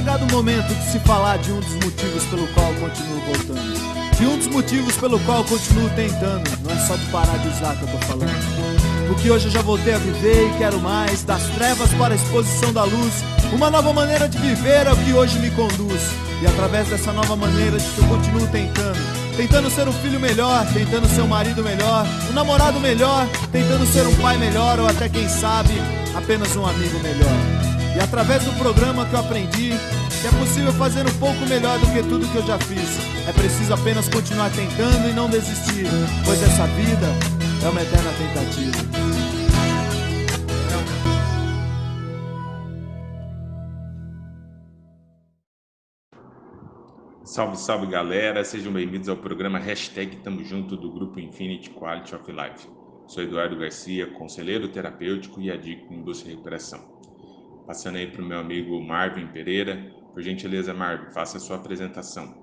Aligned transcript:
chegado 0.00 0.22
o 0.22 0.32
momento 0.32 0.74
de 0.74 0.92
se 0.92 0.98
falar 1.00 1.36
de 1.36 1.52
um 1.52 1.60
dos 1.60 1.74
motivos 1.74 2.24
pelo 2.24 2.46
qual 2.54 2.72
continuo 2.72 3.20
voltando. 3.26 4.16
De 4.16 4.26
um 4.26 4.38
dos 4.38 4.46
motivos 4.46 4.96
pelo 4.96 5.20
qual 5.20 5.44
continuo 5.44 5.90
tentando. 5.90 6.50
Não 6.62 6.72
é 6.72 6.86
só 6.86 6.96
de 6.96 7.04
parar 7.06 7.36
de 7.36 7.48
usar 7.48 7.76
que 7.76 7.82
eu 7.82 7.88
tô 7.88 7.98
falando. 8.06 9.08
Porque 9.08 9.30
hoje 9.30 9.48
eu 9.48 9.50
já 9.50 9.60
voltei 9.60 9.92
a 9.92 9.98
viver 9.98 10.48
e 10.48 10.56
quero 10.56 10.80
mais. 10.80 11.22
Das 11.24 11.42
trevas 11.50 11.92
para 11.98 12.14
a 12.14 12.16
exposição 12.16 12.72
da 12.72 12.84
luz. 12.84 13.12
Uma 13.52 13.68
nova 13.68 13.92
maneira 13.92 14.26
de 14.26 14.38
viver 14.38 14.86
é 14.86 14.90
o 14.90 14.96
que 14.96 15.12
hoje 15.12 15.38
me 15.38 15.50
conduz. 15.50 16.00
E 16.40 16.46
através 16.46 16.88
dessa 16.88 17.12
nova 17.12 17.36
maneira 17.36 17.78
de 17.78 17.84
que 17.84 17.98
eu 17.98 18.08
continuo 18.08 18.46
tentando. 18.48 18.98
Tentando 19.36 19.68
ser 19.68 19.86
um 19.86 19.92
filho 19.92 20.18
melhor, 20.18 20.66
tentando 20.72 21.06
ser 21.08 21.20
um 21.20 21.28
marido 21.28 21.62
melhor, 21.62 22.06
um 22.30 22.32
namorado 22.32 22.80
melhor, 22.80 23.28
tentando 23.52 23.86
ser 23.86 24.06
um 24.06 24.14
pai 24.16 24.38
melhor 24.38 24.80
ou 24.80 24.88
até 24.88 25.10
quem 25.10 25.28
sabe, 25.28 25.74
apenas 26.14 26.56
um 26.56 26.64
amigo 26.64 26.98
melhor. 27.00 27.59
E 27.94 28.00
através 28.00 28.44
do 28.44 28.52
programa 28.52 29.04
que 29.06 29.14
eu 29.14 29.20
aprendi 29.20 29.70
que 30.20 30.26
é 30.26 30.30
possível 30.38 30.72
fazer 30.72 31.06
um 31.06 31.18
pouco 31.18 31.40
melhor 31.48 31.78
do 31.78 31.86
que 31.92 32.02
tudo 32.02 32.30
que 32.30 32.36
eu 32.36 32.46
já 32.46 32.58
fiz. 32.58 32.98
É 33.26 33.32
preciso 33.32 33.72
apenas 33.72 34.06
continuar 34.08 34.50
tentando 34.50 35.08
e 35.08 35.12
não 35.12 35.30
desistir, 35.30 35.86
pois 36.24 36.42
essa 36.42 36.66
vida 36.66 37.06
é 37.64 37.68
uma 37.68 37.80
eterna 37.80 38.10
tentativa. 38.12 39.10
Salve, 47.24 47.56
salve 47.56 47.86
galera, 47.86 48.44
sejam 48.44 48.72
bem-vindos 48.72 49.08
ao 49.08 49.16
programa 49.16 49.58
Hashtag 49.58 50.16
Tamo 50.16 50.44
Junto 50.44 50.76
do 50.76 50.90
Grupo 50.92 51.18
Infinity 51.18 51.70
Quality 51.70 52.14
of 52.14 52.30
Life. 52.30 52.68
Sou 53.06 53.22
Eduardo 53.22 53.56
Garcia, 53.56 54.06
conselheiro 54.06 54.68
terapêutico 54.68 55.40
e 55.40 55.50
adicto 55.50 55.94
em 55.94 56.02
busca 56.02 56.28
e 56.28 56.32
recuperação. 56.32 56.99
Passando 57.70 57.98
aí 57.98 58.10
para 58.10 58.20
o 58.20 58.24
meu 58.24 58.40
amigo 58.40 58.82
Marvin 58.82 59.28
Pereira. 59.28 59.76
Por 60.12 60.20
gentileza, 60.20 60.74
Marvin, 60.74 61.08
faça 61.12 61.36
a 61.36 61.40
sua 61.40 61.54
apresentação. 61.54 62.34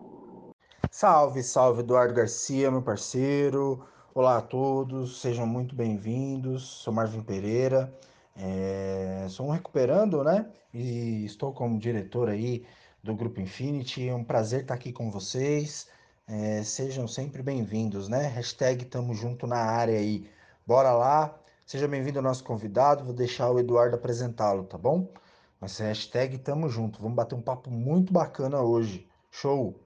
Salve, 0.89 1.43
salve, 1.43 1.81
Eduardo 1.81 2.13
Garcia, 2.13 2.71
meu 2.71 2.81
parceiro. 2.81 3.85
Olá 4.15 4.37
a 4.37 4.41
todos, 4.41 5.19
sejam 5.19 5.45
muito 5.45 5.75
bem-vindos. 5.75 6.63
Sou 6.63 6.93
Marvin 6.93 7.19
Pereira, 7.19 7.93
é... 8.37 9.25
sou 9.27 9.47
um 9.47 9.51
recuperando, 9.51 10.23
né? 10.23 10.45
E 10.73 11.25
estou 11.25 11.51
como 11.51 11.77
diretor 11.77 12.29
aí 12.29 12.65
do 13.03 13.13
Grupo 13.13 13.41
Infinity. 13.41 14.07
É 14.07 14.15
um 14.15 14.23
prazer 14.23 14.61
estar 14.61 14.75
aqui 14.75 14.93
com 14.93 15.11
vocês. 15.11 15.89
É... 16.25 16.63
Sejam 16.63 17.05
sempre 17.05 17.43
bem-vindos, 17.43 18.07
né? 18.07 18.27
Hashtag 18.27 18.85
tamo 18.85 19.13
junto 19.13 19.45
na 19.45 19.57
área 19.57 19.99
aí. 19.99 20.25
Bora 20.65 20.93
lá, 20.93 21.37
Seja 21.67 21.85
bem-vindo 21.85 22.19
ao 22.19 22.23
nosso 22.23 22.45
convidado, 22.45 23.03
vou 23.03 23.13
deixar 23.13 23.51
o 23.51 23.59
Eduardo 23.59 23.93
apresentá-lo, 23.93 24.63
tá 24.63 24.77
bom? 24.77 25.11
Mas 25.59 25.77
hashtag 25.79 26.37
tamo 26.37 26.69
junto, 26.69 27.01
vamos 27.01 27.17
bater 27.17 27.35
um 27.35 27.41
papo 27.41 27.69
muito 27.69 28.13
bacana 28.13 28.61
hoje. 28.61 29.05
Show! 29.29 29.77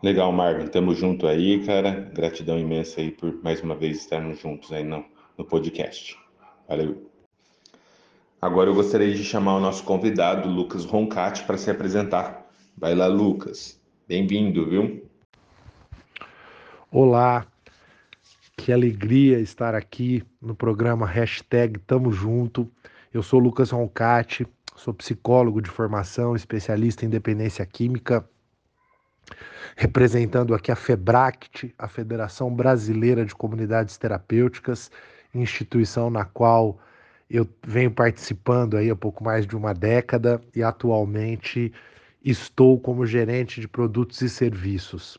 Legal, 0.00 0.30
Marvin, 0.30 0.68
tamo 0.68 0.94
junto 0.94 1.26
aí, 1.26 1.66
cara. 1.66 1.90
Gratidão 2.14 2.56
imensa 2.56 3.00
aí 3.00 3.10
por 3.10 3.34
mais 3.42 3.60
uma 3.62 3.74
vez 3.74 3.98
estarmos 3.98 4.38
juntos 4.38 4.70
aí 4.70 4.84
no, 4.84 5.04
no 5.36 5.44
podcast. 5.44 6.16
Valeu! 6.68 7.10
Agora 8.40 8.70
eu 8.70 8.76
gostaria 8.76 9.12
de 9.12 9.24
chamar 9.24 9.56
o 9.56 9.60
nosso 9.60 9.82
convidado, 9.82 10.48
Lucas 10.48 10.84
Roncati, 10.84 11.42
para 11.42 11.58
se 11.58 11.68
apresentar. 11.68 12.48
Vai 12.78 12.94
lá, 12.94 13.08
Lucas. 13.08 13.76
Bem-vindo, 14.06 14.70
viu? 14.70 15.04
Olá, 16.92 17.44
que 18.56 18.72
alegria 18.72 19.40
estar 19.40 19.74
aqui 19.74 20.22
no 20.40 20.54
programa 20.54 21.06
Hashtag 21.06 21.78
Tamo 21.80 22.12
Junto. 22.12 22.70
Eu 23.12 23.22
sou 23.22 23.38
Lucas 23.38 23.70
Roncati, 23.70 24.46
sou 24.76 24.94
psicólogo 24.94 25.60
de 25.60 25.70
formação, 25.70 26.36
especialista 26.36 27.04
em 27.04 27.08
dependência 27.08 27.64
química, 27.64 28.28
representando 29.76 30.54
aqui 30.54 30.70
a 30.70 30.76
FEBRACT, 30.76 31.74
a 31.78 31.88
Federação 31.88 32.54
Brasileira 32.54 33.24
de 33.24 33.34
Comunidades 33.34 33.96
Terapêuticas, 33.96 34.90
instituição 35.34 36.10
na 36.10 36.24
qual 36.24 36.78
eu 37.28 37.48
venho 37.66 37.90
participando 37.90 38.76
aí 38.76 38.90
há 38.90 38.96
pouco 38.96 39.24
mais 39.24 39.46
de 39.46 39.56
uma 39.56 39.72
década 39.72 40.42
e 40.54 40.62
atualmente 40.62 41.72
estou 42.22 42.78
como 42.78 43.06
gerente 43.06 43.60
de 43.60 43.66
produtos 43.66 44.20
e 44.20 44.28
serviços. 44.28 45.18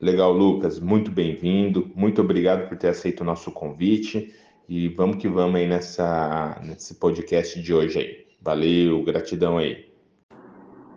Legal, 0.00 0.32
Lucas, 0.32 0.80
muito 0.80 1.10
bem-vindo. 1.10 1.90
Muito 1.94 2.22
obrigado 2.22 2.66
por 2.66 2.78
ter 2.78 2.88
aceito 2.88 3.20
o 3.20 3.24
nosso 3.24 3.52
convite. 3.52 4.34
E 4.66 4.88
vamos 4.88 5.18
que 5.18 5.28
vamos 5.28 5.56
aí 5.56 5.68
nessa, 5.68 6.58
nesse 6.64 6.94
podcast 6.94 7.60
de 7.60 7.74
hoje 7.74 7.98
aí. 7.98 8.26
Valeu, 8.40 9.02
gratidão 9.02 9.58
aí. 9.58 9.90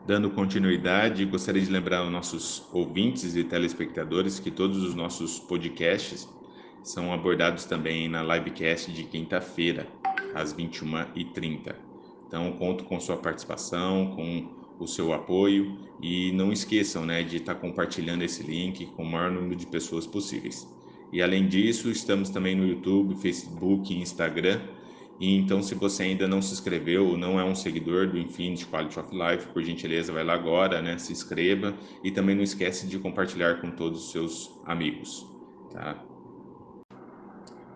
Dando 0.08 0.30
continuidade, 0.30 1.26
gostaria 1.26 1.62
de 1.62 1.70
lembrar 1.70 1.98
aos 1.98 2.12
nossos 2.14 2.66
ouvintes 2.72 3.36
e 3.36 3.44
telespectadores 3.44 4.40
que 4.40 4.50
todos 4.50 4.82
os 4.82 4.96
nossos 4.96 5.38
podcasts 5.38 6.26
são 6.82 7.12
abordados 7.12 7.66
também 7.66 8.08
na 8.08 8.24
livecast 8.24 8.90
de 8.94 9.04
quinta-feira, 9.04 9.86
às 10.34 10.54
21h30. 10.54 11.76
Então, 12.26 12.54
conto 12.54 12.86
com 12.86 12.98
sua 13.02 13.18
participação, 13.18 14.16
com 14.16 14.63
o 14.80 14.88
seu 14.88 15.14
apoio 15.14 15.78
e 16.02 16.32
não 16.32 16.52
esqueçam 16.52 17.06
né, 17.06 17.24
de 17.24 17.38
estar 17.38 17.56
compartilhando 17.56 18.24
esse 18.24 18.44
link 18.44 18.86
com 18.88 19.04
o 19.04 19.12
maior 19.12 19.32
número 19.32 19.56
de 19.56 19.66
pessoas 19.68 20.06
possíveis. 20.06 20.68
E 21.12 21.22
além 21.22 21.48
disso, 21.48 21.90
estamos 21.92 22.30
também 22.30 22.56
no 22.56 22.68
YouTube, 22.68 23.16
Facebook 23.16 23.94
e 23.94 24.02
Instagram. 24.02 24.62
E 25.20 25.38
então, 25.38 25.62
se 25.62 25.76
você 25.76 26.04
ainda 26.04 26.28
não 26.28 26.42
se 26.42 26.54
inscreveu 26.54 27.08
ou 27.08 27.18
não 27.18 27.40
é 27.40 27.46
um 27.46 27.54
seguidor 27.54 28.08
do 28.08 28.18
Infinity 28.18 28.66
Quality 28.66 29.00
of 29.00 29.10
Life, 29.16 29.48
por 29.54 29.62
gentileza, 29.62 30.12
vai 30.12 30.24
lá 30.24 30.34
agora, 30.34 30.82
né? 30.82 30.98
Se 30.98 31.14
inscreva 31.14 31.74
e 32.04 32.12
também 32.12 32.36
não 32.36 32.44
esquece 32.44 32.88
de 32.88 32.98
compartilhar 32.98 33.62
com 33.62 33.70
todos 33.70 34.06
os 34.06 34.12
seus 34.12 34.60
amigos, 34.66 35.26
tá? 35.72 36.04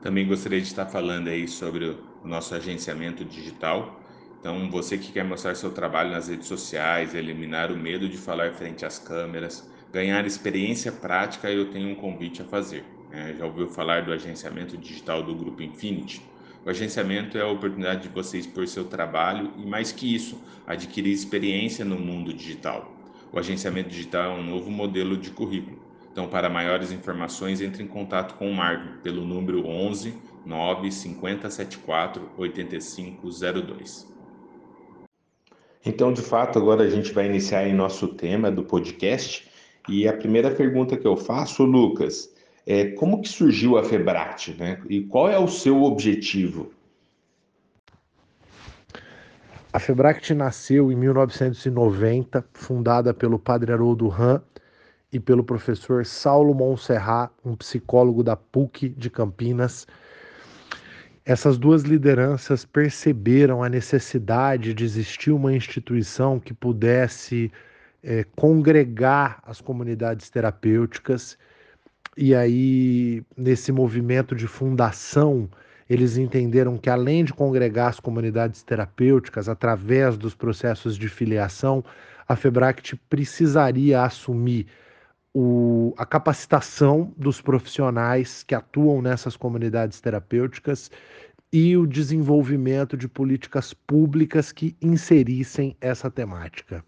Também 0.02 0.28
gostaria 0.28 0.60
de 0.60 0.68
estar 0.68 0.88
falando 0.88 1.28
aí 1.28 1.48
sobre 1.48 1.86
o 1.86 2.28
nosso 2.28 2.56
agenciamento 2.56 3.24
digital. 3.24 3.97
Então, 4.40 4.70
você 4.70 4.98
que 4.98 5.12
quer 5.12 5.24
mostrar 5.24 5.56
seu 5.56 5.72
trabalho 5.72 6.12
nas 6.12 6.28
redes 6.28 6.48
sociais, 6.48 7.16
eliminar 7.16 7.72
o 7.72 7.78
medo 7.78 8.08
de 8.08 8.18
falar 8.18 8.54
frente 8.54 8.86
às 8.86 9.00
câmeras, 9.00 9.70
ganhar 9.92 10.26
experiência 10.26 10.92
prática, 10.92 11.52
eu 11.52 11.72
tenho 11.72 11.90
um 11.90 11.96
convite 11.96 12.42
a 12.42 12.46
fazer. 12.46 12.86
É, 13.12 13.34
já 13.34 13.46
ouviu 13.46 13.68
falar 13.68 14.04
do 14.04 14.14
agenciamento 14.14 14.78
digital 14.78 15.24
do 15.24 15.34
Grupo 15.34 15.64
Infinity? 15.64 16.22
O 16.66 16.70
agenciamento 16.70 17.38
é 17.38 17.42
a 17.42 17.48
oportunidade 17.48 18.04
de 18.04 18.10
você 18.10 18.38
expor 18.38 18.68
seu 18.68 18.86
trabalho 18.86 19.54
e, 19.58 19.66
mais 19.66 19.92
que 19.92 20.14
isso, 20.14 20.40
adquirir 20.68 21.14
experiência 21.14 21.86
no 21.86 21.98
mundo 21.98 22.34
digital. 22.34 22.94
O 23.32 23.40
agenciamento 23.40 23.90
digital 23.90 24.36
é 24.36 24.40
um 24.40 24.44
novo 24.44 24.70
modelo 24.70 25.18
de 25.18 25.32
currículo. 25.32 25.82
Então, 26.12 26.28
para 26.28 26.50
maiores 26.50 26.92
informações, 26.92 27.62
entre 27.62 27.84
em 27.84 27.88
contato 27.88 28.36
com 28.36 28.50
o 28.50 28.54
Marco 28.54 29.02
pelo 29.02 29.26
número 29.26 29.66
11 29.66 30.14
9 30.46 30.92
5074 30.92 32.32
8502. 32.38 34.17
Então, 35.88 36.12
de 36.12 36.22
fato, 36.22 36.60
agora 36.60 36.84
a 36.84 36.90
gente 36.90 37.14
vai 37.14 37.28
iniciar 37.28 37.66
em 37.66 37.74
nosso 37.74 38.10
tema 38.10 38.52
do 38.52 38.62
podcast. 38.62 39.48
E 39.88 40.06
a 40.06 40.12
primeira 40.12 40.52
pergunta 40.52 40.98
que 40.98 41.08
eu 41.08 41.16
faço, 41.16 41.64
Lucas, 41.64 42.30
é 42.66 42.88
como 42.88 43.22
que 43.22 43.30
surgiu 43.30 43.78
a 43.78 43.84
Febract, 43.86 44.54
né? 44.60 44.82
E 44.90 45.04
qual 45.04 45.30
é 45.30 45.40
o 45.40 45.48
seu 45.48 45.84
objetivo? 45.84 46.70
A 49.72 49.80
Febract 49.80 50.34
nasceu 50.34 50.92
em 50.92 50.96
1990, 50.98 52.46
fundada 52.52 53.14
pelo 53.14 53.40
padre 53.40 53.72
Haroldo 53.72 54.10
Ram 54.10 54.42
e 55.10 55.22
pelo 55.22 55.42
professor 55.42 56.06
Saulo 56.06 56.54
Monserrat, 56.54 57.32
um 57.46 57.56
psicólogo 57.56 58.24
da 58.24 58.36
PUC 58.36 58.90
de 58.90 59.10
Campinas, 59.10 59.88
essas 61.28 61.58
duas 61.58 61.82
lideranças 61.82 62.64
perceberam 62.64 63.62
a 63.62 63.68
necessidade 63.68 64.74
de 64.74 64.86
existir 64.86 65.30
uma 65.30 65.54
instituição 65.54 66.40
que 66.40 66.54
pudesse 66.54 67.52
é, 68.02 68.24
congregar 68.34 69.44
as 69.44 69.60
comunidades 69.60 70.30
terapêuticas. 70.30 71.38
E 72.16 72.34
aí, 72.34 73.22
nesse 73.36 73.74
movimento 73.74 74.34
de 74.34 74.48
fundação, 74.48 75.50
eles 75.90 76.16
entenderam 76.18 76.78
que, 76.78 76.90
além 76.90 77.26
de 77.26 77.34
congregar 77.34 77.90
as 77.90 78.00
comunidades 78.00 78.64
terapêuticas 78.64 79.50
através 79.50 80.18
dos 80.18 80.34
processos 80.34 80.98
de 80.98 81.10
filiação, 81.10 81.84
a 82.26 82.38
FEBRACT 82.38 82.96
precisaria 83.10 84.02
assumir 84.02 84.66
o, 85.40 85.94
a 86.00 86.04
capacitação 86.04 87.14
dos 87.16 87.40
profissionais 87.40 88.42
que 88.42 88.56
atuam 88.56 89.04
nessas 89.04 89.38
comunidades 89.38 90.02
terapêuticas 90.02 90.90
e 91.54 91.78
o 91.78 91.86
desenvolvimento 91.86 92.98
de 92.98 93.08
políticas 93.08 93.72
públicas 93.72 94.52
que 94.52 94.76
inserissem 94.82 95.78
essa 95.80 96.10
temática. 96.10 96.84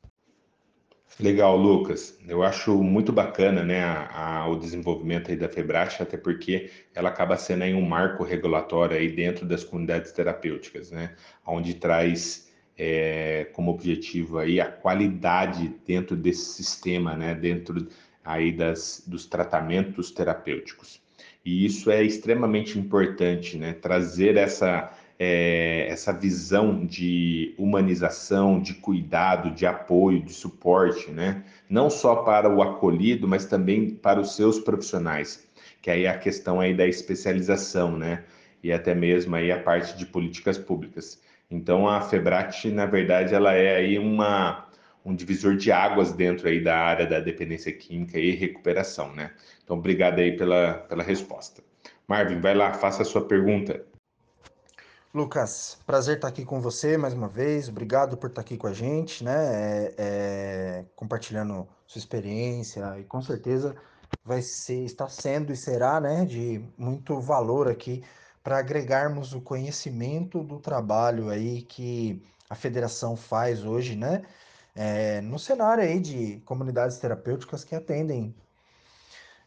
Legal, 1.19 1.55
Lucas. 1.57 2.17
Eu 2.27 2.41
acho 2.41 2.81
muito 2.81 3.13
bacana 3.13 3.63
né, 3.63 3.83
a, 3.83 4.39
a, 4.39 4.47
o 4.49 4.55
desenvolvimento 4.55 5.29
aí 5.29 5.37
da 5.37 5.47
FEBRAT, 5.47 6.01
até 6.01 6.17
porque 6.17 6.71
ela 6.95 7.09
acaba 7.09 7.37
sendo 7.37 7.65
aí 7.65 7.75
um 7.75 7.87
marco 7.87 8.23
regulatório 8.23 8.97
aí 8.97 9.11
dentro 9.11 9.45
das 9.45 9.63
comunidades 9.63 10.11
terapêuticas, 10.11 10.89
né, 10.89 11.13
onde 11.45 11.75
traz 11.75 12.49
é, 12.75 13.47
como 13.53 13.69
objetivo 13.69 14.39
aí 14.39 14.59
a 14.59 14.65
qualidade 14.65 15.71
dentro 15.85 16.15
desse 16.15 16.45
sistema, 16.45 17.15
né, 17.15 17.35
dentro 17.35 17.87
aí 18.29 18.51
das, 18.51 19.03
dos 19.07 19.25
tratamentos 19.25 20.11
terapêuticos. 20.11 21.01
E 21.43 21.65
isso 21.65 21.89
é 21.89 22.03
extremamente 22.03 22.77
importante, 22.77 23.57
né, 23.57 23.73
trazer 23.73 24.37
essa, 24.37 24.91
é, 25.17 25.87
essa 25.89 26.13
visão 26.13 26.85
de 26.85 27.55
humanização, 27.57 28.61
de 28.61 28.75
cuidado, 28.75 29.49
de 29.49 29.65
apoio, 29.65 30.21
de 30.21 30.31
suporte, 30.31 31.09
né, 31.09 31.43
não 31.67 31.89
só 31.89 32.17
para 32.17 32.47
o 32.47 32.61
acolhido, 32.61 33.27
mas 33.27 33.45
também 33.45 33.89
para 33.89 34.21
os 34.21 34.35
seus 34.35 34.59
profissionais, 34.59 35.43
que 35.81 35.89
aí 35.89 36.03
é 36.03 36.09
a 36.09 36.17
questão 36.17 36.61
aí 36.61 36.75
da 36.75 36.85
especialização, 36.85 37.97
né, 37.97 38.25
e 38.63 38.71
até 38.71 38.93
mesmo 38.93 39.35
aí 39.35 39.51
a 39.51 39.59
parte 39.59 39.97
de 39.97 40.05
políticas 40.05 40.55
públicas. 40.55 41.19
Então 41.49 41.87
a 41.87 41.99
Febract, 42.01 42.69
na 42.69 42.85
verdade, 42.85 43.33
ela 43.33 43.55
é 43.55 43.77
aí 43.77 43.97
uma 43.97 44.68
um 45.05 45.15
divisor 45.15 45.55
de 45.55 45.71
águas 45.71 46.11
dentro 46.11 46.47
aí 46.47 46.63
da 46.63 46.77
área 46.77 47.05
da 47.05 47.19
dependência 47.19 47.71
química 47.71 48.19
e 48.19 48.31
recuperação, 48.31 49.13
né? 49.13 49.31
Então, 49.63 49.77
obrigado 49.77 50.19
aí 50.19 50.35
pela, 50.35 50.73
pela 50.89 51.03
resposta. 51.03 51.63
Marvin, 52.07 52.39
vai 52.39 52.55
lá, 52.55 52.73
faça 52.73 53.03
a 53.03 53.05
sua 53.05 53.25
pergunta. 53.25 53.85
Lucas, 55.13 55.79
prazer 55.87 56.17
estar 56.17 56.27
aqui 56.27 56.45
com 56.45 56.61
você 56.61 56.97
mais 56.97 57.13
uma 57.13 57.27
vez. 57.27 57.67
Obrigado 57.67 58.15
por 58.15 58.29
estar 58.29 58.41
aqui 58.41 58.57
com 58.57 58.67
a 58.67 58.73
gente, 58.73 59.23
né? 59.23 59.33
É, 59.35 59.93
é, 59.97 60.85
compartilhando 60.95 61.67
sua 61.87 61.99
experiência 61.99 62.99
e 62.99 63.03
com 63.03 63.21
certeza 63.21 63.75
vai 64.23 64.41
ser, 64.41 64.85
está 64.85 65.07
sendo 65.07 65.51
e 65.51 65.55
será, 65.55 65.99
né, 65.99 66.25
de 66.25 66.63
muito 66.77 67.19
valor 67.19 67.67
aqui 67.67 68.03
para 68.43 68.59
agregarmos 68.59 69.33
o 69.33 69.41
conhecimento 69.41 70.43
do 70.43 70.59
trabalho 70.59 71.29
aí 71.29 71.61
que 71.63 72.21
a 72.49 72.55
federação 72.55 73.15
faz 73.15 73.63
hoje, 73.63 73.95
né? 73.95 74.23
É, 74.81 75.19
no 75.19 75.37
cenário 75.37 75.83
aí 75.83 75.99
de 75.99 76.39
comunidades 76.45 76.97
terapêuticas 76.99 77.65
que 77.65 77.75
atendem 77.75 78.33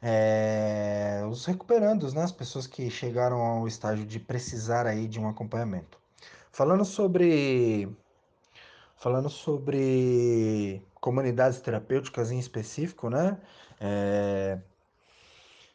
é, 0.02 1.25
os 1.26 1.46
recuperandos, 1.46 2.12
né? 2.12 2.23
As 2.23 2.31
pessoas 2.31 2.67
que 2.67 2.90
chegaram 2.90 3.40
ao 3.40 3.67
estágio 3.67 4.05
de 4.05 4.20
precisar 4.20 4.87
aí 4.87 5.08
de 5.08 5.19
um 5.19 5.26
acompanhamento. 5.26 5.99
Falando 6.50 6.84
sobre 6.84 7.88
falando 8.94 9.31
sobre 9.31 10.82
comunidades 11.00 11.62
terapêuticas 11.62 12.31
em 12.31 12.38
específico, 12.38 13.08
né? 13.08 13.40
É, 13.81 14.58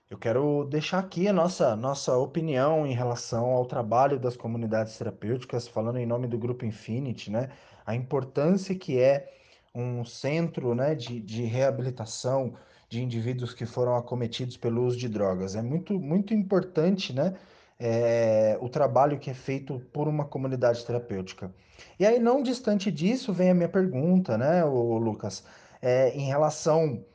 eu 0.07 0.19
quero 0.19 0.65
deixar 0.65 1.00
aqui 1.00 1.27
a 1.27 1.33
nossa, 1.33 1.75
nossa 1.75 2.15
opinião 2.15 2.86
em 2.86 2.94
relação 2.94 3.48
ao 3.53 3.65
trabalho 3.65 4.19
das 4.19 4.38
comunidades 4.38 4.95
terapêuticas, 5.00 5.68
falando 5.68 5.98
em 5.98 6.06
nome 6.06 6.27
do 6.27 6.38
Grupo 6.38 6.63
Infinity, 6.63 7.31
né? 7.31 7.50
A 7.83 7.95
importância 7.95 8.75
que 8.75 9.00
é 9.00 9.33
um 9.77 10.03
centro 10.03 10.74
né, 10.74 10.95
de, 10.95 11.19
de 11.19 11.44
reabilitação 11.44 12.53
de 12.89 13.03
indivíduos 13.03 13.53
que 13.53 13.65
foram 13.65 13.95
acometidos 13.95 14.57
pelo 14.57 14.83
uso 14.83 14.97
de 14.97 15.07
drogas. 15.07 15.56
É 15.56 15.62
muito, 15.62 16.00
muito 16.00 16.33
importante 16.33 17.13
né, 17.13 17.35
é, 17.79 18.57
o 18.59 18.69
trabalho 18.69 19.19
que 19.19 19.29
é 19.29 19.33
feito 19.33 19.79
por 19.94 20.07
uma 20.07 20.25
comunidade 20.25 20.85
terapêutica. 20.85 21.53
E 22.00 22.06
aí, 22.06 22.18
não 22.19 22.41
distante 22.41 22.91
disso, 22.91 23.31
vem 23.31 23.51
a 23.51 23.53
minha 23.53 23.69
pergunta, 23.69 24.38
né, 24.38 24.65
o 24.65 24.97
Lucas, 24.97 25.44
é, 25.81 26.09
em 26.09 26.25
relação 26.25 27.06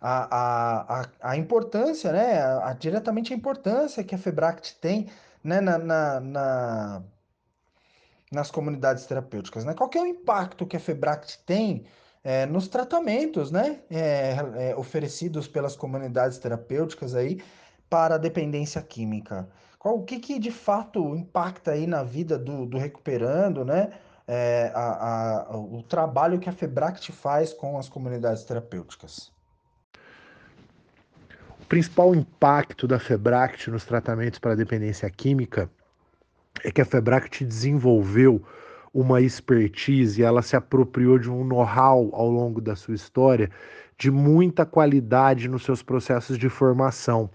a, 0.00 1.00
a, 1.00 1.08
a, 1.20 1.36
importância, 1.36 2.12
né, 2.12 2.40
a, 2.40 2.68
a, 2.68 2.72
diretamente 2.74 3.32
a 3.32 3.36
importância 3.36 4.04
que 4.04 4.14
a 4.14 4.18
FEBRACT 4.18 4.76
tem 4.80 5.08
né, 5.42 5.60
na, 5.60 5.78
na, 5.78 6.20
na, 6.20 7.02
nas 8.32 8.50
comunidades 8.50 9.06
terapêuticas. 9.06 9.64
Né? 9.64 9.74
Qual 9.74 9.88
que 9.88 9.98
é 9.98 10.02
o 10.02 10.06
impacto 10.06 10.66
que 10.66 10.76
a 10.76 10.80
FEBRACT 10.80 11.40
tem 11.44 11.84
é, 12.22 12.46
nos 12.46 12.68
tratamentos 12.68 13.50
né, 13.50 13.80
é, 13.90 14.36
é, 14.56 14.76
oferecidos 14.76 15.48
pelas 15.48 15.76
comunidades 15.76 16.38
terapêuticas 16.38 17.14
aí 17.14 17.42
para 17.88 18.16
a 18.16 18.18
dependência 18.18 18.82
química? 18.82 19.48
Qual, 19.78 19.98
o 19.98 20.04
que, 20.04 20.18
que 20.18 20.38
de 20.38 20.50
fato 20.50 21.14
impacta 21.14 21.72
aí 21.72 21.86
na 21.86 22.02
vida 22.02 22.38
do, 22.38 22.66
do 22.66 22.78
recuperando, 22.78 23.64
né? 23.64 23.92
É, 24.30 24.70
a, 24.74 25.46
a, 25.48 25.56
o 25.56 25.82
trabalho 25.82 26.38
que 26.38 26.50
a 26.50 26.52
FEBRACT 26.52 27.12
faz 27.12 27.54
com 27.54 27.78
as 27.78 27.88
comunidades 27.88 28.44
terapêuticas? 28.44 29.32
principal 31.68 32.14
impacto 32.14 32.88
da 32.88 32.98
Febract 32.98 33.70
nos 33.70 33.84
tratamentos 33.84 34.38
para 34.38 34.56
dependência 34.56 35.08
química 35.10 35.70
é 36.64 36.70
que 36.70 36.80
a 36.80 36.84
Febract 36.84 37.44
desenvolveu 37.44 38.42
uma 38.92 39.20
expertise, 39.20 40.22
ela 40.22 40.42
se 40.42 40.56
apropriou 40.56 41.18
de 41.18 41.30
um 41.30 41.44
know-how 41.44 42.10
ao 42.12 42.30
longo 42.30 42.60
da 42.60 42.74
sua 42.74 42.94
história 42.94 43.50
de 43.98 44.10
muita 44.10 44.64
qualidade 44.64 45.48
nos 45.48 45.64
seus 45.64 45.82
processos 45.82 46.38
de 46.38 46.48
formação. 46.48 47.30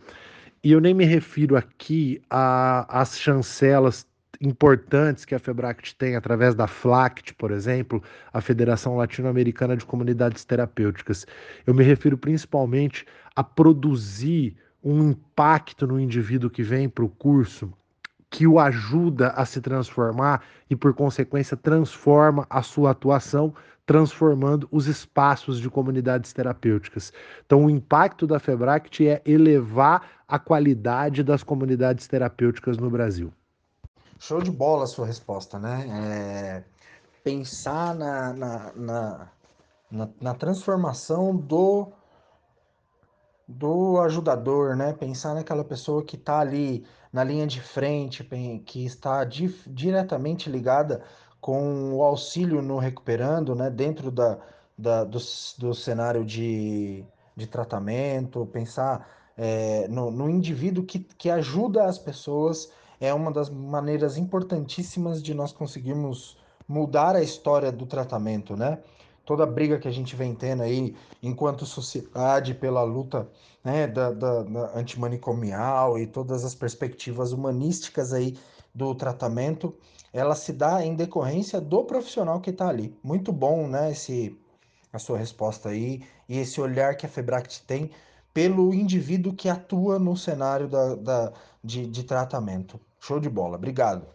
E 0.63 0.71
eu 0.71 0.79
nem 0.79 0.93
me 0.93 1.05
refiro 1.05 1.57
aqui 1.57 2.21
às 2.29 3.19
chancelas 3.19 4.07
importantes 4.41 5.25
que 5.25 5.35
a 5.35 5.39
FEBRACT 5.39 5.95
tem 5.95 6.15
através 6.15 6.55
da 6.55 6.67
FLACT, 6.67 7.33
por 7.35 7.51
exemplo, 7.51 8.01
a 8.31 8.41
Federação 8.41 8.95
Latino-Americana 8.95 9.75
de 9.75 9.85
Comunidades 9.85 10.43
Terapêuticas. 10.43 11.25
Eu 11.65 11.73
me 11.73 11.83
refiro 11.83 12.17
principalmente 12.17 13.05
a 13.35 13.43
produzir 13.43 14.55
um 14.83 15.11
impacto 15.11 15.87
no 15.87 15.99
indivíduo 15.99 16.49
que 16.49 16.63
vem 16.63 16.89
para 16.89 17.05
o 17.05 17.09
curso 17.09 17.73
que 18.33 18.47
o 18.47 18.59
ajuda 18.59 19.29
a 19.29 19.45
se 19.45 19.61
transformar 19.61 20.41
e, 20.67 20.75
por 20.75 20.91
consequência, 20.95 21.55
transforma 21.55 22.47
a 22.49 22.63
sua 22.63 22.89
atuação, 22.89 23.53
transformando 23.85 24.67
os 24.71 24.87
espaços 24.87 25.59
de 25.59 25.69
comunidades 25.69 26.33
terapêuticas. 26.33 27.13
Então, 27.45 27.63
o 27.63 27.69
impacto 27.69 28.25
da 28.25 28.39
FEBRACT 28.39 29.07
é 29.07 29.21
elevar 29.23 30.23
a 30.27 30.39
qualidade 30.39 31.21
das 31.21 31.43
comunidades 31.43 32.07
terapêuticas 32.07 32.75
no 32.79 32.89
Brasil. 32.89 33.31
Show 34.17 34.41
de 34.41 34.49
bola 34.49 34.85
a 34.85 34.87
sua 34.87 35.05
resposta, 35.05 35.59
né? 35.59 35.85
É, 35.91 36.63
pensar 37.23 37.93
na, 37.93 38.33
na, 38.33 38.71
na, 38.75 39.27
na, 39.91 40.09
na 40.19 40.33
transformação 40.33 41.35
do 41.35 41.91
do 43.45 43.99
ajudador, 43.99 44.75
né? 44.75 44.93
Pensar 44.93 45.35
naquela 45.35 45.65
pessoa 45.65 46.01
que 46.01 46.15
está 46.15 46.39
ali 46.39 46.83
na 47.13 47.23
linha 47.23 47.45
de 47.45 47.61
frente, 47.61 48.27
que 48.65 48.83
está 48.83 49.23
di 49.23 49.47
diretamente 49.67 50.49
ligada 50.49 51.03
com 51.39 51.93
o 51.93 52.01
auxílio 52.01 52.61
no 52.61 52.79
recuperando, 52.79 53.53
né? 53.53 53.69
Dentro 53.69 54.09
da, 54.09 54.39
da 54.75 55.03
do, 55.03 55.19
do 55.59 55.73
cenário 55.75 56.25
de, 56.25 57.05
de 57.35 57.45
tratamento, 57.45 58.45
pensar 58.47 59.07
é, 59.37 59.87
no, 59.87 60.09
no 60.09 60.27
indivíduo 60.29 60.83
que, 60.83 60.99
que 60.99 61.29
ajuda 61.29 61.85
as 61.85 61.99
pessoas 61.99 62.71
é 62.99 63.13
uma 63.13 63.31
das 63.31 63.49
maneiras 63.49 64.17
importantíssimas 64.17 65.21
de 65.21 65.33
nós 65.33 65.51
conseguirmos 65.51 66.37
mudar 66.67 67.15
a 67.15 67.21
história 67.21 67.71
do 67.71 67.85
tratamento, 67.85 68.55
né? 68.55 68.79
Toda 69.25 69.43
a 69.43 69.47
briga 69.47 69.79
que 69.79 69.87
a 69.87 69.91
gente 69.91 70.15
vem 70.15 70.35
tendo 70.35 70.63
aí 70.63 70.95
enquanto 71.21 71.65
sociedade 71.65 72.53
pela 72.53 72.83
luta 72.83 73.27
né, 73.63 73.87
da, 73.87 74.11
da, 74.11 74.43
da 74.43 74.77
antimanicomial 74.77 75.97
e 75.97 76.05
todas 76.05 76.43
as 76.43 76.53
perspectivas 76.53 77.31
humanísticas 77.31 78.13
aí 78.13 78.37
do 78.73 78.93
tratamento, 78.93 79.73
ela 80.11 80.35
se 80.35 80.51
dá 80.51 80.85
em 80.85 80.95
decorrência 80.95 81.61
do 81.61 81.83
profissional 81.83 82.41
que 82.41 82.49
está 82.49 82.67
ali. 82.67 82.95
Muito 83.03 83.31
bom, 83.31 83.67
né, 83.67 83.91
esse, 83.91 84.37
a 84.91 84.99
sua 84.99 85.17
resposta 85.17 85.69
aí 85.69 86.03
e 86.27 86.39
esse 86.39 86.59
olhar 86.59 86.95
que 86.95 87.05
a 87.05 87.09
Febract 87.09 87.63
tem 87.63 87.91
pelo 88.33 88.73
indivíduo 88.73 89.33
que 89.33 89.47
atua 89.47 89.99
no 89.99 90.17
cenário 90.17 90.67
da, 90.67 90.95
da 90.95 91.33
de, 91.63 91.85
de 91.85 92.03
tratamento. 92.03 92.79
Show 92.99 93.19
de 93.19 93.29
bola. 93.29 93.57
Obrigado. 93.57 94.05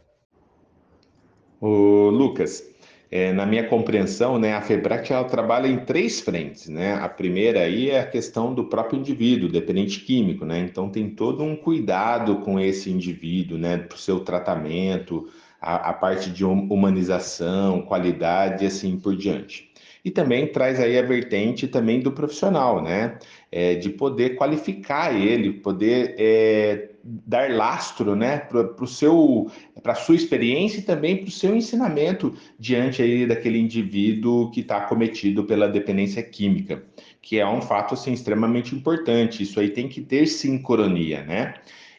O 1.61 2.11
Lucas, 2.11 2.63
é, 3.11 3.33
na 3.33 3.47
minha 3.47 3.67
compreensão, 3.67 4.39
né, 4.39 4.55
a 4.55 4.61
FEBRAC 4.61 5.13
ela 5.13 5.25
trabalha 5.25 5.67
em 5.67 5.79
três 5.79 6.21
frentes, 6.21 6.69
né? 6.69 6.95
A 6.95 7.09
primeira 7.09 7.61
aí 7.61 7.91
é 7.91 8.01
a 8.01 8.07
questão 8.07 8.55
do 8.55 8.65
próprio 8.65 8.99
indivíduo, 8.99 9.49
dependente 9.49 10.01
químico, 10.01 10.45
né? 10.45 10.61
Então 10.61 10.91
tem 10.91 11.09
todo 11.09 11.43
um 11.43 11.57
cuidado 11.57 12.37
com 12.37 12.61
esse 12.61 12.91
indivíduo, 12.91 13.57
né, 13.57 13.79
para 13.79 13.97
o 13.97 13.99
seu 13.99 14.21
tratamento, 14.21 15.27
a, 15.61 15.91
a, 15.91 15.93
parte 15.93 16.31
de 16.31 16.45
hum, 16.45 16.69
humanização, 16.71 17.83
qualidade 17.83 18.65
e 18.65 18.67
assim 18.67 18.99
por 18.99 19.17
diante. 19.17 19.68
E 20.05 20.11
também 20.11 20.47
traz 20.47 20.79
aí 20.81 20.99
a 20.99 21.03
vertente 21.03 21.67
também 21.67 22.01
do 22.01 22.13
profissional, 22.13 22.83
né? 22.83 23.19
É, 23.51 23.75
de 23.75 23.91
poder 23.91 24.37
qualificar 24.37 25.15
ele, 25.15 25.55
poder 25.55 26.15
é, 26.19 26.91
dar 27.03 27.51
lastro, 27.51 28.15
né, 28.15 28.39
para 28.39 28.87
seu, 28.87 29.51
para 29.83 29.95
sua 29.95 30.15
experiência 30.15 30.81
e 30.81 30.83
também 30.83 31.17
para 31.17 31.29
o 31.29 31.31
seu 31.31 31.57
ensinamento 31.57 32.35
diante 32.59 33.01
aí 33.01 33.27
daquele 33.27 33.59
indivíduo 33.59 34.51
que 34.51 34.61
está 34.61 34.83
cometido 34.83 35.45
pela 35.45 35.69
dependência 35.69 36.23
química, 36.23 36.83
que 37.23 37.39
é 37.39 37.47
um 37.47 37.63
fato 37.63 37.95
assim 37.95 38.13
extremamente 38.13 38.75
importante. 38.75 39.43
Isso 39.43 39.59
aí 39.59 39.71
tem 39.71 39.89
que 39.89 40.03
ter 40.03 40.27
sincronia, 40.27 41.23
né? 41.23 41.55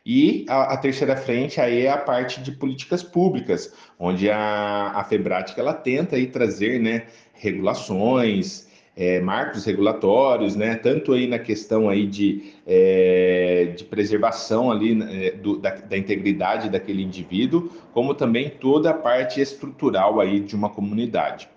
E 0.05 0.45
a, 0.47 0.73
a, 0.73 0.77
terceira 0.77 1.15
frente 1.15 1.59
aí 1.59 1.85
é 1.85 1.91
a 1.91 1.97
parte 1.97 2.41
de 2.41 2.51
políticas 2.53 3.03
públicas, 3.03 3.73
onde 3.99 4.29
a, 4.29 4.91
a 4.95 5.03
Febrática 5.03 5.59
ela 5.59 5.73
tenta 5.73 6.15
aí 6.15 6.27
trazer 6.27 6.79
né, 6.79 7.07
regulações, 7.39 8.67
é, 8.95 9.19
marcos 9.21 9.63
regulatórios, 9.63 10.57
né, 10.57 10.75
tanto 10.75 11.13
aí 11.13 11.25
na 11.25 11.39
questão 11.39 11.89
aí 11.89 12.05
de, 12.05 12.53
é, 12.67 13.73
de 13.75 13.85
preservação 13.85 14.69
ali 14.69 15.01
é, 15.01 15.31
do, 15.31 15.57
da, 15.57 15.71
da, 15.71 15.97
integridade 15.97 16.69
daquele 16.69 17.01
indivíduo, 17.01 17.71
como 17.93 18.13
também 18.13 18.49
toda 18.49 18.89
a 18.89 18.93
parte 18.93 19.39
estrutural 19.39 20.19
aí 20.19 20.41
de 20.41 20.53
uma 20.53 20.69
comunidade. 20.69 21.49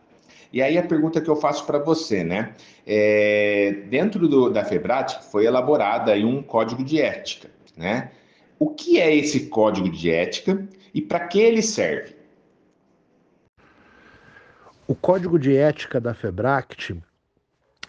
E 0.52 0.62
aí 0.62 0.78
a 0.78 0.82
pergunta 0.82 1.20
que 1.20 1.28
eu 1.28 1.34
faço 1.34 1.66
para 1.66 1.80
você, 1.80 2.22
né, 2.22 2.54
é, 2.86 3.86
dentro 3.88 4.28
do, 4.28 4.48
da 4.48 4.64
FEBRAT 4.64 5.24
foi 5.30 5.44
elaborada 5.44 6.12
aí 6.12 6.24
um 6.24 6.42
código 6.42 6.84
de 6.84 7.00
ética, 7.00 7.50
né? 7.76 8.10
O 8.56 8.70
que 8.70 9.00
é 9.00 9.12
esse 9.12 9.46
código 9.46 9.90
de 9.90 10.08
ética 10.08 10.64
e 10.94 11.02
para 11.02 11.26
que 11.26 11.40
ele 11.40 11.62
serve? 11.62 12.11
O 14.86 14.94
código 14.94 15.38
de 15.38 15.56
ética 15.56 16.00
da 16.00 16.12
FEBRACT 16.12 17.00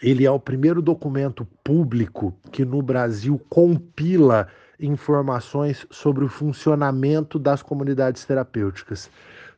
ele 0.02 0.26
é 0.26 0.32
o 0.32 0.40
primeiro 0.40 0.82
documento 0.82 1.48
público 1.64 2.38
que 2.52 2.66
no 2.66 2.82
Brasil 2.82 3.42
compila 3.50 4.48
informações 4.80 5.88
sobre 5.90 6.26
o 6.26 6.28
funcionamento 6.28 7.40
das 7.40 7.64
comunidades 7.64 8.26
terapêuticas. 8.26 9.10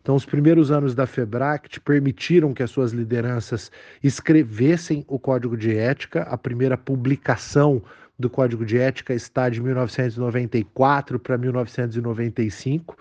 Então, 0.01 0.15
os 0.15 0.23
primeiros 0.23 0.69
anos 0.69 0.93
da 0.93 1.07
FEBRACT 1.07 1.81
permitiram 1.81 2.53
que 2.53 2.61
as 2.61 2.69
suas 2.69 2.91
lideranças 2.91 3.71
escrevessem 4.03 5.03
o 5.07 5.17
Código 5.17 5.57
de 5.57 5.75
Ética. 5.75 6.21
A 6.23 6.37
primeira 6.37 6.77
publicação 6.77 7.81
do 8.17 8.29
Código 8.29 8.63
de 8.63 8.77
Ética 8.77 9.15
está 9.15 9.49
de 9.49 9.61
1994 9.61 11.19
para 11.19 11.37
1995, 11.39 12.95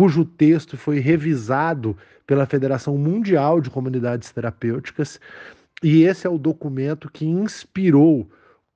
cujo 0.00 0.24
texto 0.24 0.78
foi 0.78 0.98
revisado 0.98 1.94
pela 2.26 2.46
Federação 2.46 2.96
Mundial 2.96 3.60
de 3.60 3.68
Comunidades 3.68 4.32
Terapêuticas 4.32 5.20
e 5.82 6.04
esse 6.04 6.26
é 6.26 6.30
o 6.30 6.38
documento 6.38 7.10
que 7.12 7.26
inspirou 7.26 8.26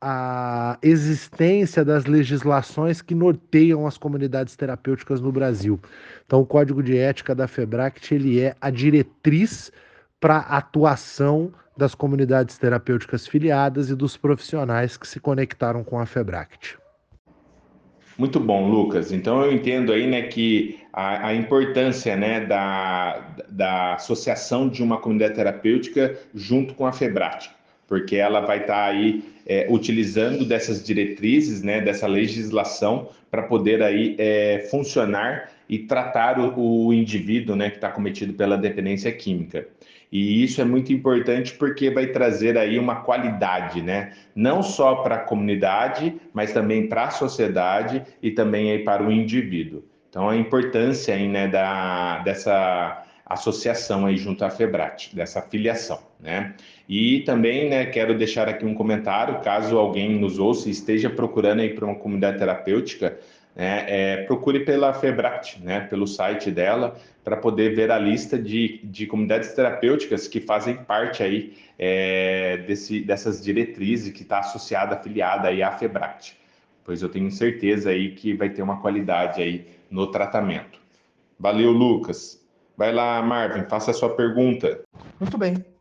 a 0.03 0.77
existência 0.83 1.83
das 1.83 2.05
legislações 2.05 3.01
que 3.01 3.15
norteiam 3.15 3.87
as 3.87 3.97
comunidades 3.97 4.55
terapêuticas 4.55 5.19
no 5.19 5.33
Brasil. 5.33 5.81
Então, 6.27 6.43
o 6.43 6.47
Código 6.47 6.83
de 6.83 6.99
Ética 6.99 7.35
da 7.35 7.49
FEBRACT 7.49 8.15
ele 8.15 8.39
é 8.39 8.55
a 8.61 8.69
diretriz 8.69 9.73
para 10.21 10.37
a 10.37 10.59
atuação 10.59 11.51
das 11.75 11.95
comunidades 11.95 12.59
terapêuticas 12.59 13.27
filiadas 13.27 13.89
e 13.89 13.95
dos 13.95 14.15
profissionais 14.15 14.99
que 14.99 15.09
se 15.09 15.19
conectaram 15.19 15.83
com 15.83 15.99
a 15.99 16.05
FEBRACT. 16.05 16.84
Muito 18.17 18.39
bom, 18.39 18.69
Lucas. 18.69 19.11
Então 19.11 19.45
eu 19.45 19.53
entendo 19.53 19.93
aí, 19.93 20.07
né, 20.07 20.23
que 20.23 20.79
a, 20.93 21.29
a, 21.29 21.35
importância, 21.35 22.17
né, 22.17 22.45
da, 22.47 23.35
da 23.49 23.95
associação 23.95 24.69
de 24.69 24.83
uma 24.83 24.99
comunidade 24.99 25.35
terapêutica 25.35 26.17
junto 26.33 26.75
com 26.75 26.87
a 26.87 26.93
Febrat, 26.93 27.49
porque 27.89 28.17
ela 28.17 28.41
vai 28.41 28.61
estar 28.61 28.75
tá 28.75 28.85
aí 28.85 29.25
é, 29.45 29.67
utilizando 29.69 30.45
dessas 30.45 30.85
diretrizes, 30.85 31.63
né, 31.63 31.81
dessa 31.81 32.07
legislação 32.07 33.09
para 33.31 33.43
poder 33.43 33.83
aí 33.83 34.15
é, 34.17 34.67
funcionar 34.71 35.51
e 35.69 35.81
tratar 35.81 36.39
o, 36.39 36.87
o 36.87 36.95
indivíduo, 36.95 37.57
né, 37.57 37.71
que 37.71 37.77
está 37.77 37.91
cometido 37.91 38.33
pela 38.35 38.57
dependência 38.57 39.11
química. 39.11 39.67
E 40.11 40.45
isso 40.45 40.61
é 40.61 40.65
muito 40.65 40.93
importante 40.93 41.55
porque 41.55 41.91
vai 41.91 42.07
trazer 42.09 42.57
aí 42.57 42.79
uma 42.79 42.97
qualidade, 42.97 43.83
né? 43.83 44.13
Não 44.35 44.63
só 44.63 44.97
para 44.97 45.17
a 45.17 45.19
comunidade, 45.19 46.15
mas 46.33 46.53
também 46.53 46.89
para 46.89 47.05
a 47.05 47.11
sociedade 47.11 48.03
e 48.23 48.31
também 48.31 48.71
aí 48.71 48.85
para 48.85 49.03
o 49.03 49.11
indivíduo. 49.11 49.83
Então 50.09 50.29
a 50.29 50.37
importância 50.37 51.15
aí, 51.15 51.27
né, 51.27 51.49
da, 51.49 52.21
dessa 52.21 53.05
associação 53.27 54.07
aí 54.07 54.17
junto 54.17 54.45
à 54.45 54.51
Febrat, 54.51 55.13
dessa 55.15 55.43
filiação, 55.43 55.99
né? 56.21 56.55
E 56.89 57.21
também, 57.21 57.71
né, 57.71 57.87
quero 57.87 58.17
deixar 58.17 58.49
aqui 58.49 58.65
um 58.65 58.75
comentário, 58.75 59.41
caso 59.41 59.79
alguém 59.79 60.19
nos 60.19 60.39
ouça 60.39 60.69
e 60.69 60.73
esteja 60.73 61.09
procurando 61.09 61.61
aí 61.61 61.71
para 61.71 61.87
uma 61.87 61.95
comunidade 61.95 62.39
terapêutica, 62.39 63.19
né, 63.55 63.85
é, 63.87 64.17
procure 64.25 64.61
pela 64.61 64.93
Febract, 64.93 65.63
né, 65.63 65.81
pelo 65.81 66.07
site 66.07 66.51
dela, 66.51 66.97
para 67.23 67.37
poder 67.37 67.75
ver 67.75 67.91
a 67.91 67.99
lista 67.99 68.39
de, 68.39 68.81
de 68.85 69.07
comunidades 69.07 69.53
terapêuticas 69.53 70.27
que 70.27 70.41
fazem 70.41 70.77
parte 70.77 71.23
aí 71.23 71.57
é, 71.79 72.59
desse, 72.59 73.01
dessas 73.01 73.43
diretrizes 73.43 74.13
que 74.13 74.23
está 74.23 74.41
associada, 74.41 74.97
afiliada 74.97 75.49
aí 75.49 75.63
à 75.63 75.71
Febract, 75.73 76.37
pois 76.85 77.03
eu 77.03 77.09
tenho 77.09 77.31
certeza 77.31 77.91
aí 77.91 78.11
que 78.13 78.35
vai 78.35 78.51
ter 78.51 78.63
uma 78.63 78.81
qualidade 78.81 79.41
aí 79.41 79.67
no 79.91 80.09
tratamento. 80.09 80.79
Valeu, 81.39 81.71
Lucas. 81.71 82.43
Vai 82.77 82.93
lá, 82.93 83.23
Marvin, 83.23 83.65
faça 83.69 83.93
a 83.93 83.95
sua 83.95 84.17
pergunta. 84.17 84.81
Muito 85.21 85.39
bem. 85.39 85.74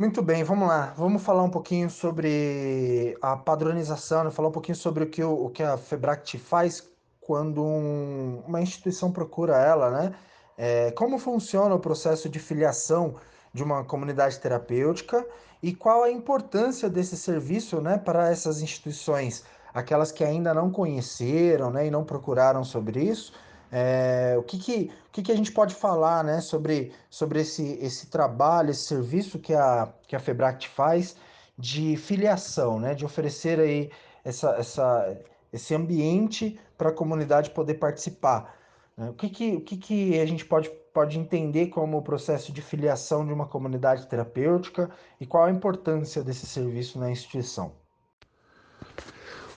Muito 0.00 0.22
bem, 0.22 0.42
vamos 0.42 0.66
lá. 0.66 0.94
Vamos 0.96 1.22
falar 1.22 1.42
um 1.42 1.50
pouquinho 1.50 1.90
sobre 1.90 3.18
a 3.20 3.36
padronização, 3.36 4.24
né? 4.24 4.30
falar 4.30 4.48
um 4.48 4.50
pouquinho 4.50 4.74
sobre 4.74 5.04
o 5.04 5.06
que, 5.06 5.22
o, 5.22 5.44
o 5.44 5.50
que 5.50 5.62
a 5.62 5.76
Febract 5.76 6.38
faz 6.38 6.82
quando 7.20 7.62
um, 7.62 8.42
uma 8.46 8.62
instituição 8.62 9.12
procura 9.12 9.58
ela, 9.58 9.90
né? 9.90 10.14
É, 10.56 10.90
como 10.92 11.18
funciona 11.18 11.74
o 11.74 11.78
processo 11.78 12.30
de 12.30 12.38
filiação 12.38 13.16
de 13.52 13.62
uma 13.62 13.84
comunidade 13.84 14.40
terapêutica 14.40 15.22
e 15.62 15.74
qual 15.74 16.02
a 16.02 16.10
importância 16.10 16.88
desse 16.88 17.14
serviço 17.14 17.78
né, 17.82 17.98
para 17.98 18.30
essas 18.30 18.62
instituições, 18.62 19.44
aquelas 19.74 20.10
que 20.10 20.24
ainda 20.24 20.54
não 20.54 20.70
conheceram 20.70 21.70
né, 21.70 21.88
e 21.88 21.90
não 21.90 22.04
procuraram 22.04 22.64
sobre 22.64 23.02
isso, 23.04 23.34
é, 23.72 24.34
o 24.36 24.42
que, 24.42 24.58
que, 24.58 24.90
o 25.08 25.12
que, 25.12 25.22
que 25.22 25.32
a 25.32 25.36
gente 25.36 25.52
pode 25.52 25.74
falar 25.74 26.24
né, 26.24 26.40
sobre, 26.40 26.92
sobre 27.08 27.40
esse, 27.40 27.78
esse 27.80 28.08
trabalho, 28.08 28.70
esse 28.70 28.82
serviço 28.82 29.38
que 29.38 29.54
a, 29.54 29.92
que 30.06 30.16
a 30.16 30.20
Febract 30.20 30.68
faz 30.68 31.16
de 31.56 31.96
filiação, 31.96 32.80
né, 32.80 32.94
de 32.94 33.04
oferecer 33.04 33.60
aí 33.60 33.90
essa, 34.24 34.50
essa, 34.56 35.16
esse 35.52 35.74
ambiente 35.74 36.58
para 36.76 36.88
a 36.88 36.92
comunidade 36.92 37.50
poder 37.50 37.74
participar? 37.74 38.56
Né? 38.96 39.10
O, 39.10 39.14
que, 39.14 39.28
que, 39.28 39.52
o 39.52 39.60
que, 39.60 39.76
que 39.76 40.20
a 40.20 40.26
gente 40.26 40.44
pode, 40.44 40.68
pode 40.92 41.16
entender 41.16 41.66
como 41.66 41.96
o 41.98 42.02
processo 42.02 42.52
de 42.52 42.60
filiação 42.60 43.24
de 43.24 43.32
uma 43.32 43.46
comunidade 43.46 44.06
terapêutica 44.08 44.90
e 45.20 45.26
qual 45.26 45.44
a 45.44 45.50
importância 45.50 46.24
desse 46.24 46.46
serviço 46.46 46.98
na 46.98 47.08
instituição? 47.08 47.72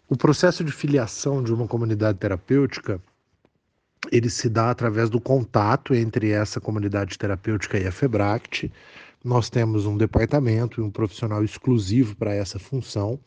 O 0.07 0.15
processo 0.15 0.63
de 0.63 0.71
filiação 0.71 1.41
de 1.41 1.51
uma 1.51 1.67
comunidade 1.67 2.19
terapêutica 2.19 3.01
ele 4.11 4.29
se 4.29 4.49
dá 4.49 4.69
através 4.69 5.09
do 5.09 5.19
contato 5.19 5.93
entre 5.93 6.31
essa 6.31 6.59
comunidade 6.59 7.17
terapêutica 7.17 7.77
e 7.77 7.87
a 7.87 7.91
FEBRACT. 7.91 8.71
Nós 9.23 9.49
temos 9.49 9.85
um 9.85 9.97
departamento 9.97 10.81
e 10.81 10.83
um 10.83 10.91
profissional 10.91 11.43
exclusivo 11.43 12.15
para 12.15 12.33
essa 12.33 12.59
função. 12.59 13.19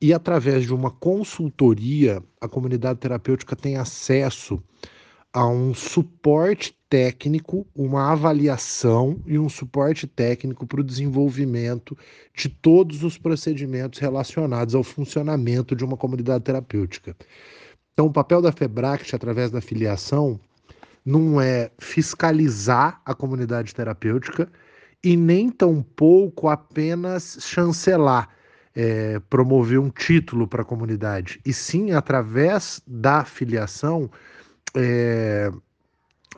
E 0.00 0.12
através 0.12 0.64
de 0.64 0.74
uma 0.74 0.90
consultoria, 0.90 2.22
a 2.40 2.48
comunidade 2.48 2.98
terapêutica 2.98 3.54
tem 3.54 3.76
acesso 3.76 4.62
a 5.32 5.46
um 5.46 5.72
suporte 5.72 6.76
técnico, 6.90 7.66
uma 7.74 8.12
avaliação 8.12 9.18
e 9.24 9.38
um 9.38 9.48
suporte 9.48 10.06
técnico 10.06 10.66
para 10.66 10.80
o 10.80 10.84
desenvolvimento 10.84 11.96
de 12.36 12.50
todos 12.50 13.02
os 13.02 13.16
procedimentos 13.16 13.98
relacionados 13.98 14.74
ao 14.74 14.82
funcionamento 14.82 15.74
de 15.74 15.84
uma 15.84 15.96
comunidade 15.96 16.44
terapêutica. 16.44 17.16
Então, 17.92 18.06
o 18.06 18.12
papel 18.12 18.40
da 18.40 18.50
FEBRACT, 18.50 19.14
através 19.14 19.50
da 19.50 19.60
filiação, 19.60 20.40
não 21.04 21.40
é 21.40 21.70
fiscalizar 21.78 23.00
a 23.04 23.14
comunidade 23.14 23.74
terapêutica 23.74 24.50
e 25.04 25.16
nem 25.16 25.50
tampouco 25.50 26.48
apenas 26.48 27.38
chancelar, 27.40 28.28
é, 28.74 29.20
promover 29.28 29.78
um 29.78 29.90
título 29.90 30.46
para 30.46 30.62
a 30.62 30.64
comunidade, 30.64 31.40
e 31.44 31.52
sim, 31.52 31.90
através 31.90 32.80
da 32.86 33.24
filiação, 33.24 34.10
é, 34.74 35.50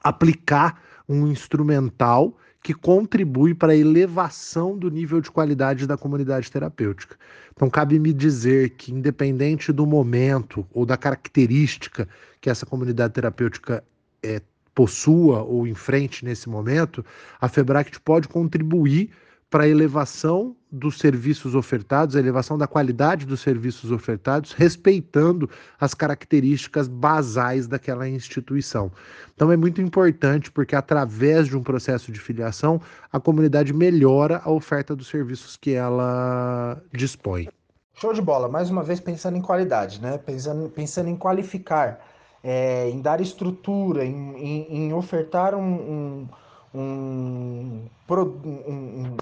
aplicar 0.03 0.83
um 1.09 1.29
instrumental 1.29 2.37
que 2.65 2.73
contribui 2.73 3.53
para 3.53 3.75
a 3.75 3.77
elevação 3.77 4.75
do 4.75 4.91
nível 4.91 5.21
de 5.21 5.31
qualidade 5.31 5.87
da 5.87 5.99
comunidade 5.99 6.51
terapêutica. 6.51 7.15
Então, 7.55 7.69
cabe 7.69 7.99
me 7.99 8.11
dizer 8.11 8.71
que, 8.71 8.91
independente 8.91 9.71
do 9.71 9.87
momento 9.87 10.67
ou 10.73 10.87
da 10.87 10.97
característica 10.97 12.09
que 12.41 12.49
essa 12.49 12.65
comunidade 12.65 13.13
terapêutica 13.13 13.85
é, 14.23 14.41
possua 14.75 15.43
ou 15.43 15.67
enfrente 15.67 16.25
nesse 16.25 16.49
momento, 16.49 17.05
a 17.39 17.51
FEBRACT 17.51 18.01
pode 18.01 18.29
contribuir 18.29 19.11
para 19.55 19.63
a 19.63 19.69
elevação 19.69 20.57
dos 20.69 20.99
serviços 20.99 21.55
ofertados, 21.55 22.17
a 22.17 22.19
elevação 22.19 22.59
da 22.59 22.67
qualidade 22.67 23.25
dos 23.25 23.39
serviços 23.39 23.93
ofertados, 23.93 24.51
respeitando 24.51 25.49
as 25.81 25.95
características 25.95 26.89
basais 26.89 27.69
daquela 27.69 28.09
instituição. 28.09 28.91
Então 29.33 29.53
é 29.53 29.57
muito 29.57 29.81
importante 29.81 30.51
porque 30.51 30.75
através 30.75 31.47
de 31.47 31.57
um 31.57 31.63
processo 31.63 32.11
de 32.11 32.19
filiação, 32.19 32.81
a 33.13 33.21
comunidade 33.21 33.73
melhora 33.73 34.43
a 34.45 34.51
oferta 34.51 34.97
dos 34.97 35.07
serviços 35.07 35.57
que 35.57 35.73
ela 35.73 36.83
dispõe. 36.93 37.49
Show 37.95 38.13
de 38.13 38.21
bola, 38.21 38.49
mais 38.49 38.71
uma 38.71 38.83
vez 38.83 38.99
pensando 38.99 39.37
em 39.37 39.41
qualidade, 39.41 40.03
né? 40.03 40.19
Pensando, 40.19 40.69
pensando 40.69 41.09
em 41.09 41.17
qualificar, 41.17 42.05
é, 42.43 42.91
em 42.91 43.01
dar 43.01 43.21
estrutura, 43.21 44.05
em, 44.05 44.35
em, 44.37 44.87
em 44.87 44.93
ofertar 44.93 45.55
um, 45.55 45.63
um, 45.63 46.29
um, 46.75 47.89
um, 48.11 49.17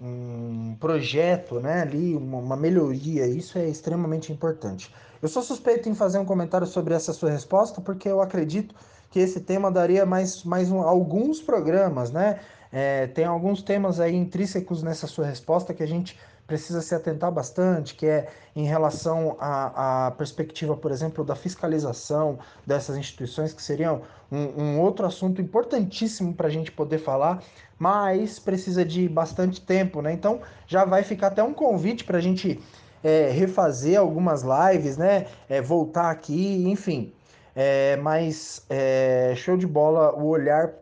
um 0.00 0.76
projeto, 0.78 1.60
né? 1.60 1.82
Ali, 1.82 2.14
uma, 2.14 2.56
melhoria, 2.56 3.26
isso 3.26 3.58
é 3.58 3.68
extremamente 3.68 4.32
importante. 4.32 4.94
Eu 5.20 5.28
sou 5.28 5.42
suspeito 5.42 5.88
em 5.88 5.94
fazer 5.94 6.18
um 6.18 6.24
comentário 6.24 6.66
sobre 6.66 6.94
essa 6.94 7.12
sua 7.12 7.30
resposta, 7.30 7.80
porque 7.80 8.08
eu 8.08 8.20
acredito 8.20 8.74
que 9.10 9.18
esse 9.18 9.40
tema 9.40 9.70
daria 9.70 10.06
mais, 10.06 10.44
mais 10.44 10.70
um, 10.70 10.80
alguns 10.80 11.40
programas, 11.40 12.12
né? 12.12 12.38
É, 12.70 13.06
tem 13.06 13.24
alguns 13.24 13.62
temas 13.62 13.98
aí 13.98 14.14
intrínsecos 14.14 14.82
nessa 14.82 15.06
sua 15.06 15.26
resposta 15.26 15.72
que 15.72 15.82
a 15.82 15.86
gente 15.86 16.18
precisa 16.48 16.80
se 16.80 16.94
atentar 16.94 17.30
bastante, 17.30 17.94
que 17.94 18.06
é 18.06 18.26
em 18.56 18.64
relação 18.64 19.36
à, 19.38 20.06
à 20.06 20.10
perspectiva, 20.12 20.74
por 20.74 20.90
exemplo, 20.90 21.22
da 21.22 21.36
fiscalização 21.36 22.38
dessas 22.66 22.96
instituições, 22.96 23.52
que 23.52 23.62
seriam 23.62 24.00
um, 24.32 24.62
um 24.62 24.80
outro 24.80 25.04
assunto 25.04 25.42
importantíssimo 25.42 26.32
para 26.32 26.48
a 26.48 26.50
gente 26.50 26.72
poder 26.72 26.98
falar, 26.98 27.42
mas 27.78 28.38
precisa 28.38 28.82
de 28.82 29.06
bastante 29.10 29.60
tempo, 29.60 30.00
né? 30.00 30.10
Então 30.10 30.40
já 30.66 30.86
vai 30.86 31.02
ficar 31.04 31.26
até 31.26 31.42
um 31.42 31.52
convite 31.52 32.02
para 32.02 32.16
a 32.16 32.20
gente 32.20 32.58
é, 33.04 33.28
refazer 33.30 34.00
algumas 34.00 34.42
lives, 34.42 34.96
né? 34.96 35.26
É, 35.50 35.60
voltar 35.60 36.10
aqui, 36.10 36.64
enfim. 36.66 37.12
É, 37.54 37.96
mas 37.96 38.64
é, 38.70 39.34
show 39.36 39.56
de 39.56 39.66
bola 39.66 40.14
o 40.14 40.26
olhar 40.28 40.72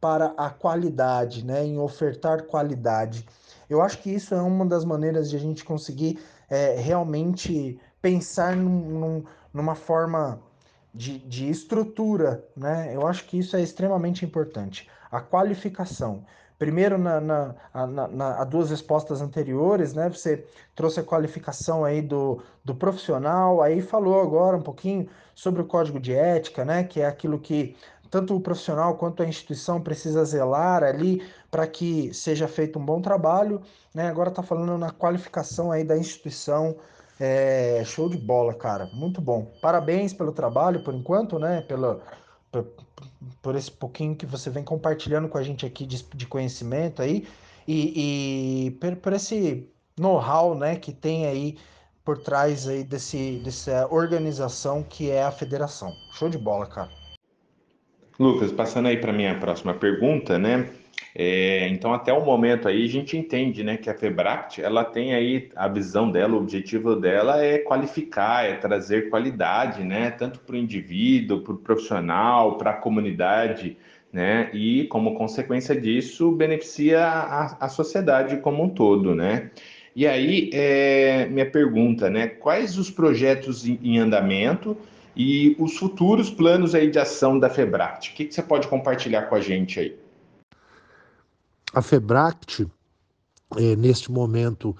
para 0.00 0.34
a 0.36 0.50
qualidade, 0.50 1.44
né? 1.44 1.64
Em 1.64 1.78
ofertar 1.78 2.42
qualidade. 2.42 3.24
Eu 3.68 3.82
acho 3.82 3.98
que 3.98 4.10
isso 4.10 4.34
é 4.34 4.40
uma 4.40 4.64
das 4.64 4.84
maneiras 4.84 5.28
de 5.30 5.36
a 5.36 5.40
gente 5.40 5.64
conseguir 5.64 6.18
é, 6.48 6.76
realmente 6.76 7.78
pensar 8.00 8.56
num, 8.56 8.98
num, 9.00 9.24
numa 9.52 9.74
forma 9.74 10.40
de, 10.94 11.18
de 11.18 11.48
estrutura, 11.48 12.44
né? 12.56 12.94
Eu 12.94 13.06
acho 13.06 13.24
que 13.26 13.38
isso 13.38 13.56
é 13.56 13.62
extremamente 13.62 14.24
importante. 14.24 14.88
A 15.10 15.20
qualificação. 15.20 16.24
Primeiro, 16.58 16.98
na, 16.98 17.20
na, 17.20 17.54
na, 17.72 18.08
na, 18.08 18.44
duas 18.44 18.70
respostas 18.70 19.20
anteriores, 19.20 19.94
né? 19.94 20.08
Você 20.08 20.44
trouxe 20.74 20.98
a 20.98 21.04
qualificação 21.04 21.84
aí 21.84 22.02
do, 22.02 22.42
do 22.64 22.74
profissional, 22.74 23.62
aí 23.62 23.80
falou 23.80 24.20
agora 24.20 24.56
um 24.56 24.62
pouquinho 24.62 25.08
sobre 25.36 25.62
o 25.62 25.64
código 25.64 26.00
de 26.00 26.12
ética, 26.12 26.64
né? 26.64 26.82
Que 26.82 27.00
é 27.00 27.06
aquilo 27.06 27.38
que 27.38 27.76
tanto 28.10 28.34
o 28.34 28.40
profissional 28.40 28.96
quanto 28.96 29.22
a 29.22 29.26
instituição 29.26 29.80
precisa 29.80 30.24
zelar 30.24 30.82
ali 30.82 31.22
para 31.50 31.66
que 31.66 32.12
seja 32.12 32.48
feito 32.48 32.78
um 32.78 32.84
bom 32.84 33.00
trabalho. 33.00 33.60
Né? 33.94 34.08
Agora 34.08 34.30
está 34.30 34.42
falando 34.42 34.76
na 34.78 34.90
qualificação 34.90 35.70
aí 35.70 35.84
da 35.84 35.96
instituição. 35.96 36.76
É, 37.20 37.82
show 37.84 38.08
de 38.08 38.16
bola, 38.16 38.54
cara. 38.54 38.86
Muito 38.92 39.20
bom. 39.20 39.46
Parabéns 39.60 40.12
pelo 40.12 40.32
trabalho, 40.32 40.84
por 40.84 40.94
enquanto, 40.94 41.38
né? 41.38 41.62
Pela, 41.62 42.00
por, 42.52 42.66
por 43.42 43.56
esse 43.56 43.70
pouquinho 43.70 44.14
que 44.14 44.24
você 44.24 44.50
vem 44.50 44.62
compartilhando 44.62 45.28
com 45.28 45.36
a 45.36 45.42
gente 45.42 45.66
aqui 45.66 45.84
de, 45.84 46.02
de 46.02 46.26
conhecimento 46.26 47.02
aí. 47.02 47.26
E, 47.66 48.66
e 48.66 48.70
por, 48.72 48.96
por 48.96 49.12
esse 49.12 49.68
know-how 49.98 50.54
né, 50.54 50.76
que 50.76 50.92
tem 50.92 51.26
aí 51.26 51.58
por 52.04 52.18
trás 52.22 52.66
aí 52.66 52.84
desse, 52.84 53.38
dessa 53.44 53.86
organização 53.90 54.82
que 54.82 55.10
é 55.10 55.22
a 55.22 55.30
federação. 55.30 55.92
Show 56.12 56.30
de 56.30 56.38
bola, 56.38 56.66
cara. 56.66 56.88
Lucas, 58.18 58.50
passando 58.50 58.88
aí 58.88 58.96
para 58.96 59.12
minha 59.12 59.36
próxima 59.38 59.72
pergunta, 59.72 60.38
né? 60.38 60.68
É, 61.14 61.68
então, 61.68 61.94
até 61.94 62.12
o 62.12 62.24
momento 62.24 62.66
aí, 62.66 62.84
a 62.84 62.88
gente 62.88 63.16
entende, 63.16 63.62
né, 63.62 63.76
que 63.76 63.88
a 63.88 63.94
Febract, 63.94 64.60
ela 64.60 64.84
tem 64.84 65.14
aí 65.14 65.50
a 65.54 65.68
visão 65.68 66.10
dela, 66.10 66.34
o 66.34 66.38
objetivo 66.38 66.96
dela 66.96 67.42
é 67.44 67.58
qualificar, 67.58 68.44
é 68.44 68.54
trazer 68.54 69.08
qualidade, 69.08 69.84
né, 69.84 70.10
tanto 70.10 70.40
para 70.40 70.54
o 70.54 70.58
indivíduo, 70.58 71.40
para 71.40 71.52
o 71.52 71.56
profissional, 71.58 72.58
para 72.58 72.70
a 72.72 72.74
comunidade, 72.74 73.76
né, 74.12 74.50
e 74.52 74.84
como 74.88 75.14
consequência 75.14 75.80
disso, 75.80 76.32
beneficia 76.32 77.04
a, 77.04 77.66
a 77.66 77.68
sociedade 77.68 78.38
como 78.38 78.62
um 78.64 78.68
todo, 78.68 79.14
né. 79.14 79.50
E 79.94 80.06
aí, 80.06 80.50
é, 80.52 81.26
minha 81.26 81.50
pergunta, 81.50 82.10
né, 82.10 82.26
quais 82.26 82.78
os 82.78 82.90
projetos 82.90 83.66
em, 83.66 83.78
em 83.82 83.98
andamento 83.98 84.76
e 85.18 85.54
os 85.58 85.76
futuros 85.76 86.30
planos 86.30 86.74
aí 86.76 86.88
de 86.88 86.98
ação 86.98 87.38
da 87.40 87.50
Febract. 87.50 88.12
O 88.12 88.14
que, 88.14 88.26
que 88.26 88.32
você 88.32 88.42
pode 88.42 88.68
compartilhar 88.68 89.22
com 89.22 89.34
a 89.34 89.40
gente 89.40 89.80
aí? 89.80 89.98
A 91.74 91.82
Febract, 91.82 92.68
é, 93.56 93.74
neste 93.74 94.12
momento, 94.12 94.76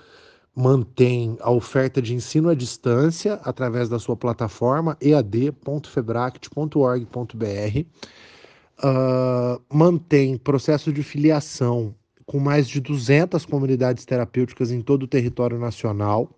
mantém 0.55 1.37
a 1.41 1.51
oferta 1.51 2.01
de 2.01 2.15
ensino 2.15 2.49
à 2.49 2.55
distância 2.55 3.41
através 3.43 3.89
da 3.89 3.99
sua 3.99 4.17
plataforma 4.17 4.97
ead.febract.org.br. 5.01 7.79
Uh, 8.81 8.81
ah, 8.81 9.61
mantém 9.73 10.39
processo 10.39 10.93
de 10.93 11.03
filiação 11.03 11.93
com 12.25 12.39
mais 12.39 12.69
de 12.69 12.81
200 12.81 13.45
comunidades 13.45 14.05
terapêuticas 14.05 14.71
em 14.71 14.81
todo 14.81 15.03
o 15.03 15.09
território 15.09 15.59
nacional, 15.59 16.31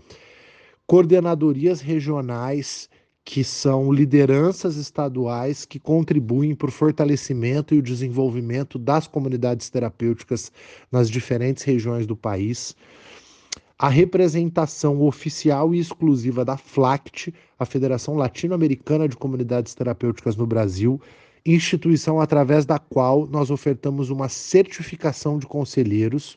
coordenadorias 0.86 1.82
regionais 1.82 2.88
que 3.30 3.44
são 3.44 3.92
lideranças 3.92 4.74
estaduais 4.74 5.64
que 5.64 5.78
contribuem 5.78 6.52
para 6.52 6.68
o 6.68 6.72
fortalecimento 6.72 7.72
e 7.72 7.78
o 7.78 7.82
desenvolvimento 7.82 8.76
das 8.76 9.06
comunidades 9.06 9.70
terapêuticas 9.70 10.50
nas 10.90 11.08
diferentes 11.08 11.62
regiões 11.62 12.08
do 12.08 12.16
país. 12.16 12.74
A 13.78 13.88
representação 13.88 15.00
oficial 15.02 15.72
e 15.72 15.78
exclusiva 15.78 16.44
da 16.44 16.56
FLACT, 16.56 17.32
a 17.56 17.64
Federação 17.64 18.16
Latino-Americana 18.16 19.08
de 19.08 19.16
Comunidades 19.16 19.76
Terapêuticas 19.76 20.34
no 20.34 20.44
Brasil, 20.44 21.00
instituição 21.46 22.20
através 22.20 22.64
da 22.64 22.80
qual 22.80 23.28
nós 23.28 23.48
ofertamos 23.48 24.10
uma 24.10 24.28
certificação 24.28 25.38
de 25.38 25.46
conselheiros. 25.46 26.36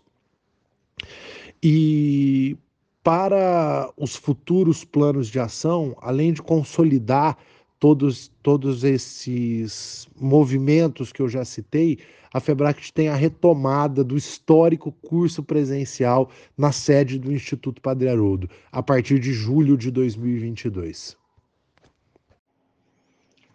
E 1.64 2.56
para 3.04 3.92
os 3.98 4.16
futuros 4.16 4.86
planos 4.86 5.28
de 5.28 5.40
ação, 5.40 5.96
além 6.02 6.32
de 6.32 6.42
consolidar 6.42 7.38
todos, 7.80 8.32
todos 8.42 8.84
esses 8.86 10.08
movimentos 10.20 11.12
que 11.12 11.22
eu 11.22 11.28
já 11.28 11.44
citei, 11.44 12.00
a 12.34 12.40
FEBRACT 12.40 12.94
tem 12.94 13.10
a 13.10 13.16
retomada 13.16 14.04
do 14.04 14.18
histórico 14.18 14.92
curso 14.92 15.44
presencial 15.44 16.32
na 16.58 16.72
sede 16.72 17.20
do 17.20 17.32
Instituto 17.32 17.82
Padre 17.82 18.08
Haroldo, 18.08 18.50
a 18.72 18.82
partir 18.82 19.20
de 19.20 19.34
julho 19.34 19.78
de 19.78 19.92
2022. 19.92 21.18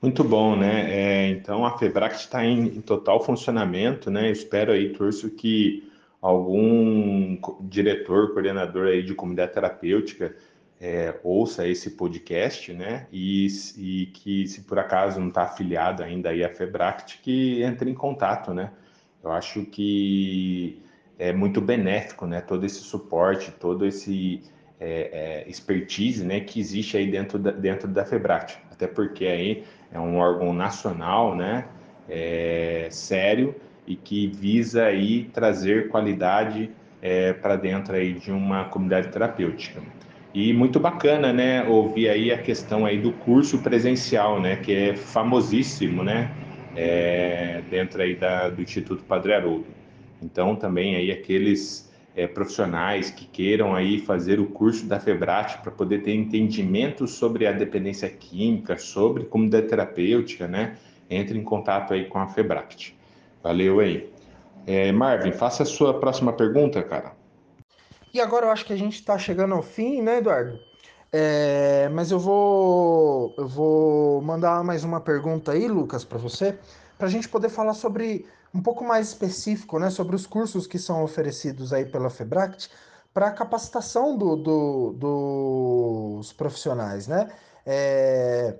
Muito 0.00 0.22
bom, 0.22 0.54
né? 0.54 0.90
É, 0.90 1.30
então 1.30 1.64
a 1.64 1.76
FEBRACT 1.76 2.20
está 2.20 2.44
em, 2.44 2.66
em, 2.66 2.80
total 2.80 3.24
funcionamento, 3.24 4.10
né? 4.10 4.28
Eu 4.28 4.32
espero 4.32 4.70
aí, 4.70 4.92
Turso, 4.92 5.28
que 5.30 5.90
algum 6.20 7.38
diretor, 7.62 8.32
coordenador 8.32 8.88
aí 8.88 9.02
de 9.02 9.14
comunidade 9.14 9.52
terapêutica 9.52 10.34
é, 10.80 11.18
ouça 11.24 11.66
esse 11.66 11.90
podcast, 11.90 12.72
né? 12.72 13.06
E, 13.12 13.48
e, 13.76 14.06
que 14.06 14.46
se 14.46 14.62
por 14.62 14.78
acaso 14.78 15.18
não 15.18 15.28
está 15.28 15.42
afiliado 15.42 16.02
ainda 16.02 16.30
aí 16.30 16.44
à 16.44 16.48
Febract, 16.48 17.20
que 17.22 17.62
entre 17.62 17.90
em 17.90 17.94
contato, 17.94 18.54
né? 18.54 18.70
Eu 19.22 19.32
acho 19.32 19.64
que 19.64 20.80
é 21.18 21.32
muito 21.32 21.60
benéfico, 21.60 22.26
né? 22.26 22.40
Todo 22.40 22.64
esse 22.64 22.80
suporte, 22.80 23.50
todo 23.50 23.84
esse 23.84 24.42
é, 24.78 25.44
é, 25.44 25.50
expertise, 25.50 26.24
né? 26.24 26.40
Que 26.40 26.60
existe 26.60 26.96
aí 26.96 27.10
dentro 27.10 27.38
da, 27.38 27.50
dentro 27.50 27.88
da 27.88 28.04
Febract, 28.04 28.58
até 28.70 28.86
porque 28.86 29.26
aí 29.26 29.64
é 29.92 29.98
um 29.98 30.18
órgão 30.18 30.52
nacional, 30.52 31.34
né? 31.34 31.66
É, 32.08 32.88
sério 32.90 33.54
e 33.88 33.96
que 33.96 34.26
visa 34.26 34.84
aí 34.84 35.24
trazer 35.32 35.88
qualidade 35.88 36.70
é, 37.00 37.32
para 37.32 37.56
dentro 37.56 37.96
aí 37.96 38.12
de 38.12 38.30
uma 38.30 38.66
comunidade 38.66 39.08
terapêutica. 39.08 39.80
E 40.34 40.52
muito 40.52 40.78
bacana, 40.78 41.32
né, 41.32 41.66
ouvir 41.66 42.10
aí 42.10 42.30
a 42.30 42.36
questão 42.36 42.84
aí 42.84 42.98
do 42.98 43.12
curso 43.12 43.58
presencial, 43.62 44.42
né, 44.42 44.56
que 44.56 44.74
é 44.74 44.94
famosíssimo, 44.94 46.04
né, 46.04 46.30
é, 46.76 47.62
dentro 47.70 48.02
aí 48.02 48.14
da, 48.14 48.50
do 48.50 48.60
Instituto 48.60 49.04
Padre 49.04 49.32
Haroldo. 49.32 49.68
Então, 50.20 50.54
também 50.54 50.94
aí 50.94 51.10
aqueles 51.10 51.90
é, 52.14 52.26
profissionais 52.26 53.10
que 53.10 53.24
queiram 53.24 53.74
aí 53.74 54.00
fazer 54.00 54.38
o 54.38 54.46
curso 54.46 54.86
da 54.86 55.00
Febrat 55.00 55.62
para 55.62 55.72
poder 55.72 56.02
ter 56.02 56.14
entendimento 56.14 57.06
sobre 57.06 57.46
a 57.46 57.52
dependência 57.52 58.10
química, 58.10 58.76
sobre 58.76 59.24
comunidade 59.24 59.68
terapêutica, 59.68 60.46
né, 60.46 60.76
entre 61.08 61.38
em 61.38 61.42
contato 61.42 61.94
aí 61.94 62.04
com 62.04 62.18
a 62.18 62.28
Febract. 62.28 62.97
Valeu 63.42 63.80
aí. 63.80 64.12
É, 64.66 64.92
Marvin, 64.92 65.32
faça 65.32 65.62
a 65.62 65.66
sua 65.66 65.98
próxima 65.98 66.32
pergunta, 66.32 66.82
cara. 66.82 67.12
E 68.12 68.20
agora 68.20 68.46
eu 68.46 68.50
acho 68.50 68.64
que 68.64 68.72
a 68.72 68.76
gente 68.76 68.94
está 68.94 69.18
chegando 69.18 69.54
ao 69.54 69.62
fim, 69.62 70.02
né, 70.02 70.18
Eduardo? 70.18 70.58
É, 71.10 71.88
mas 71.90 72.10
eu 72.10 72.18
vou, 72.18 73.34
eu 73.38 73.46
vou 73.46 74.20
mandar 74.20 74.62
mais 74.62 74.84
uma 74.84 75.00
pergunta 75.00 75.52
aí, 75.52 75.66
Lucas, 75.66 76.04
para 76.04 76.18
você, 76.18 76.58
para 76.98 77.06
a 77.06 77.10
gente 77.10 77.28
poder 77.28 77.48
falar 77.48 77.74
sobre 77.74 78.26
um 78.54 78.62
pouco 78.62 78.84
mais 78.84 79.08
específico, 79.08 79.78
né, 79.78 79.88
sobre 79.90 80.16
os 80.16 80.26
cursos 80.26 80.66
que 80.66 80.78
são 80.78 81.02
oferecidos 81.02 81.72
aí 81.72 81.86
pela 81.86 82.10
Febract, 82.10 82.70
para 83.12 83.30
capacitação 83.30 84.16
do, 84.16 84.36
do, 84.36 84.92
dos 84.92 86.32
profissionais, 86.32 87.08
né? 87.08 87.28
É, 87.64 88.58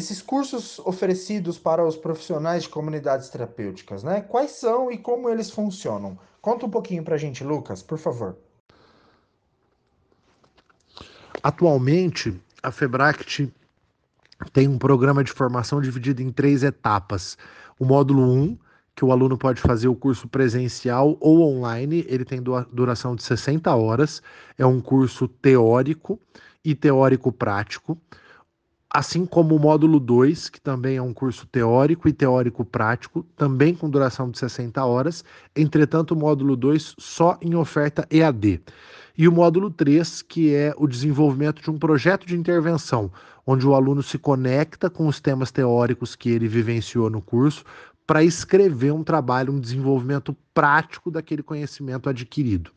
esses 0.00 0.22
cursos 0.22 0.78
oferecidos 0.80 1.58
para 1.58 1.86
os 1.86 1.96
profissionais 1.96 2.62
de 2.62 2.70
comunidades 2.70 3.28
terapêuticas, 3.28 4.02
né? 4.02 4.22
Quais 4.22 4.52
são 4.52 4.90
e 4.90 4.96
como 4.96 5.28
eles 5.28 5.50
funcionam? 5.50 6.18
Conta 6.40 6.64
um 6.64 6.70
pouquinho 6.70 7.04
para 7.04 7.14
a 7.14 7.18
gente, 7.18 7.44
Lucas, 7.44 7.82
por 7.82 7.98
favor. 7.98 8.36
Atualmente, 11.42 12.34
a 12.62 12.72
Febract 12.72 13.52
tem 14.52 14.66
um 14.66 14.78
programa 14.78 15.22
de 15.22 15.32
formação 15.32 15.82
dividido 15.82 16.22
em 16.22 16.32
três 16.32 16.62
etapas. 16.62 17.36
O 17.78 17.84
módulo 17.84 18.22
1, 18.22 18.42
um, 18.42 18.58
que 18.96 19.04
o 19.04 19.12
aluno 19.12 19.36
pode 19.36 19.60
fazer 19.60 19.88
o 19.88 19.94
curso 19.94 20.26
presencial 20.28 21.16
ou 21.20 21.42
online, 21.42 22.06
ele 22.08 22.24
tem 22.24 22.42
duração 22.42 23.14
de 23.14 23.22
60 23.22 23.74
horas, 23.74 24.22
é 24.56 24.64
um 24.64 24.80
curso 24.80 25.28
teórico 25.28 26.18
e 26.64 26.74
teórico 26.74 27.30
prático. 27.30 27.98
Assim 28.92 29.24
como 29.24 29.54
o 29.54 29.58
módulo 29.60 30.00
2, 30.00 30.48
que 30.48 30.60
também 30.60 30.96
é 30.96 31.02
um 31.02 31.14
curso 31.14 31.46
teórico 31.46 32.08
e 32.08 32.12
teórico 32.12 32.64
prático, 32.64 33.24
também 33.36 33.72
com 33.72 33.88
duração 33.88 34.28
de 34.28 34.36
60 34.36 34.84
horas, 34.84 35.24
entretanto, 35.54 36.10
o 36.10 36.16
módulo 36.16 36.56
2 36.56 36.96
só 36.98 37.38
em 37.40 37.54
oferta 37.54 38.04
EAD. 38.10 38.60
E 39.16 39.28
o 39.28 39.32
módulo 39.32 39.70
3, 39.70 40.22
que 40.22 40.52
é 40.52 40.74
o 40.76 40.88
desenvolvimento 40.88 41.62
de 41.62 41.70
um 41.70 41.78
projeto 41.78 42.26
de 42.26 42.36
intervenção, 42.36 43.12
onde 43.46 43.64
o 43.64 43.76
aluno 43.76 44.02
se 44.02 44.18
conecta 44.18 44.90
com 44.90 45.06
os 45.06 45.20
temas 45.20 45.52
teóricos 45.52 46.16
que 46.16 46.28
ele 46.28 46.48
vivenciou 46.48 47.08
no 47.08 47.22
curso 47.22 47.64
para 48.04 48.24
escrever 48.24 48.92
um 48.92 49.04
trabalho, 49.04 49.52
um 49.52 49.60
desenvolvimento 49.60 50.36
prático 50.52 51.12
daquele 51.12 51.44
conhecimento 51.44 52.08
adquirido. 52.08 52.72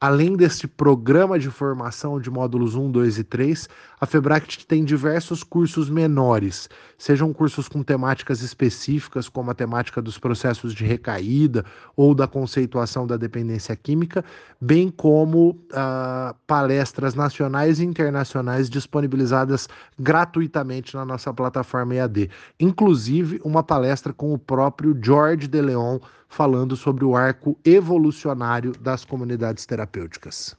Além 0.00 0.36
deste 0.36 0.68
programa 0.68 1.40
de 1.40 1.50
formação 1.50 2.20
de 2.20 2.30
módulos 2.30 2.76
1, 2.76 2.92
2 2.92 3.18
e 3.18 3.24
3, 3.24 3.68
a 4.00 4.06
Febract 4.06 4.66
tem 4.66 4.84
diversos 4.84 5.42
cursos 5.42 5.90
menores, 5.90 6.68
sejam 6.96 7.32
cursos 7.32 7.68
com 7.68 7.82
temáticas 7.82 8.42
específicas, 8.42 9.28
como 9.28 9.50
a 9.50 9.54
temática 9.54 10.00
dos 10.00 10.18
processos 10.18 10.72
de 10.72 10.84
recaída 10.84 11.64
ou 11.96 12.14
da 12.14 12.26
conceituação 12.26 13.06
da 13.06 13.16
dependência 13.16 13.74
química, 13.74 14.24
bem 14.60 14.90
como 14.90 15.50
uh, 15.50 16.34
palestras 16.46 17.14
nacionais 17.14 17.80
e 17.80 17.84
internacionais 17.84 18.70
disponibilizadas 18.70 19.68
gratuitamente 19.98 20.94
na 20.94 21.04
nossa 21.04 21.32
plataforma 21.32 21.94
EAD. 21.94 22.30
Inclusive, 22.60 23.40
uma 23.44 23.62
palestra 23.62 24.12
com 24.12 24.32
o 24.32 24.38
próprio 24.38 24.96
George 25.02 25.48
de 25.48 25.60
Leon 25.60 25.98
falando 26.28 26.76
sobre 26.76 27.04
o 27.04 27.16
arco 27.16 27.58
evolucionário 27.64 28.72
das 28.80 29.04
comunidades 29.04 29.66
terapêuticas. 29.66 30.56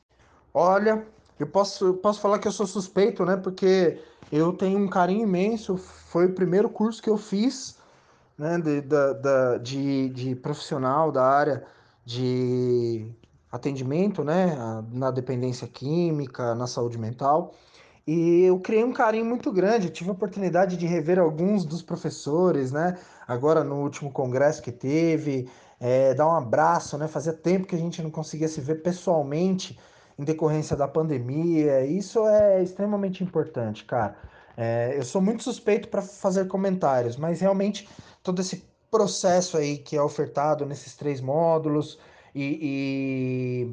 Olha, 0.54 1.06
eu 1.40 1.48
posso, 1.48 1.94
posso 1.96 2.20
falar 2.20 2.38
que 2.38 2.48
eu 2.48 2.52
sou 2.52 2.68
suspeito, 2.68 3.26
né? 3.26 3.38
Porque 3.38 3.98
eu 4.32 4.52
tenho 4.52 4.78
um 4.78 4.90
carinho 4.90 5.24
imenso. 5.24 5.78
Foi 5.78 6.26
o 6.26 6.34
primeiro 6.34 6.70
curso 6.70 7.02
que 7.02 7.10
eu 7.10 7.18
fiz, 7.18 7.78
né? 8.38 8.60
De, 8.60 8.82
de, 8.82 9.60
de, 9.64 10.10
de 10.10 10.36
profissional 10.36 11.12
da 11.12 11.24
área 11.24 11.66
de 12.06 13.10
atendimento, 13.50 14.22
né? 14.22 14.58
Na 14.92 15.12
dependência 15.12 15.66
química, 15.66 16.54
na 16.56 16.68
saúde 16.68 16.98
mental. 16.98 17.54
E 18.06 18.42
eu 18.44 18.60
criei 18.60 18.84
um 18.84 18.92
carinho 18.92 19.26
muito 19.26 19.50
grande. 19.52 19.88
Eu 19.88 19.94
tive 19.94 20.10
a 20.10 20.14
oportunidade 20.14 20.76
de 20.76 20.86
rever 20.86 21.20
alguns 21.20 21.64
dos 21.64 21.82
professores, 21.82 22.72
né? 22.72 22.98
Agora 23.26 23.64
no 23.64 23.76
último 23.84 24.12
congresso 24.12 24.62
que 24.62 24.74
teve, 24.74 25.50
é, 25.80 26.14
dar 26.14 26.28
um 26.28 26.36
abraço, 26.36 26.98
né? 26.98 27.08
Fazia 27.08 27.32
tempo 27.32 27.66
que 27.66 27.76
a 27.76 27.80
gente 27.80 28.02
não 28.02 28.12
conseguia 28.12 28.48
se 28.50 28.60
ver 28.60 28.82
pessoalmente 28.82 29.80
em 30.20 30.24
decorrência 30.26 30.76
da 30.76 30.88
pandemia. 30.88 31.86
Isso 31.86 32.28
é 32.28 32.62
extremamente 32.62 33.24
importante, 33.24 33.86
cara. 33.86 34.18
É, 34.58 34.94
eu 34.98 35.04
sou 35.04 35.22
muito 35.22 35.42
suspeito 35.42 35.88
para 35.88 36.02
fazer 36.02 36.46
comentários, 36.48 37.16
mas 37.16 37.40
realmente 37.40 37.88
todo 38.22 38.42
esse 38.42 38.66
processo 38.92 39.58
aí 39.58 39.78
que 39.78 39.96
é 39.96 40.02
ofertado 40.02 40.66
nesses 40.66 40.94
três 40.98 41.22
módulos 41.22 41.98
e, 42.36 43.72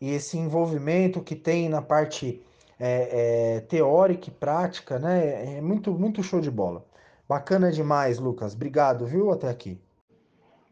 e, 0.00 0.06
e 0.06 0.10
esse 0.12 0.36
envolvimento 0.36 1.22
que 1.22 1.34
tem 1.34 1.70
na 1.70 1.80
parte 1.80 2.42
é, 2.78 3.56
é, 3.56 3.60
teórica 3.60 4.28
e 4.28 4.32
prática, 4.32 4.98
né? 4.98 5.56
É 5.56 5.60
muito, 5.62 5.92
muito 5.92 6.22
show 6.22 6.40
de 6.40 6.50
bola. 6.50 6.84
Bacana 7.26 7.72
demais, 7.72 8.18
Lucas. 8.18 8.52
Obrigado, 8.54 9.06
viu? 9.06 9.30
Até 9.30 9.48
aqui. 9.48 9.78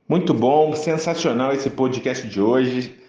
Muito 0.07 0.35
bom, 0.35 0.77
sensacional 0.77 1.55
esse 1.55 1.71
podcast 1.71 2.29
de 2.29 2.41
hoje. 2.41 3.02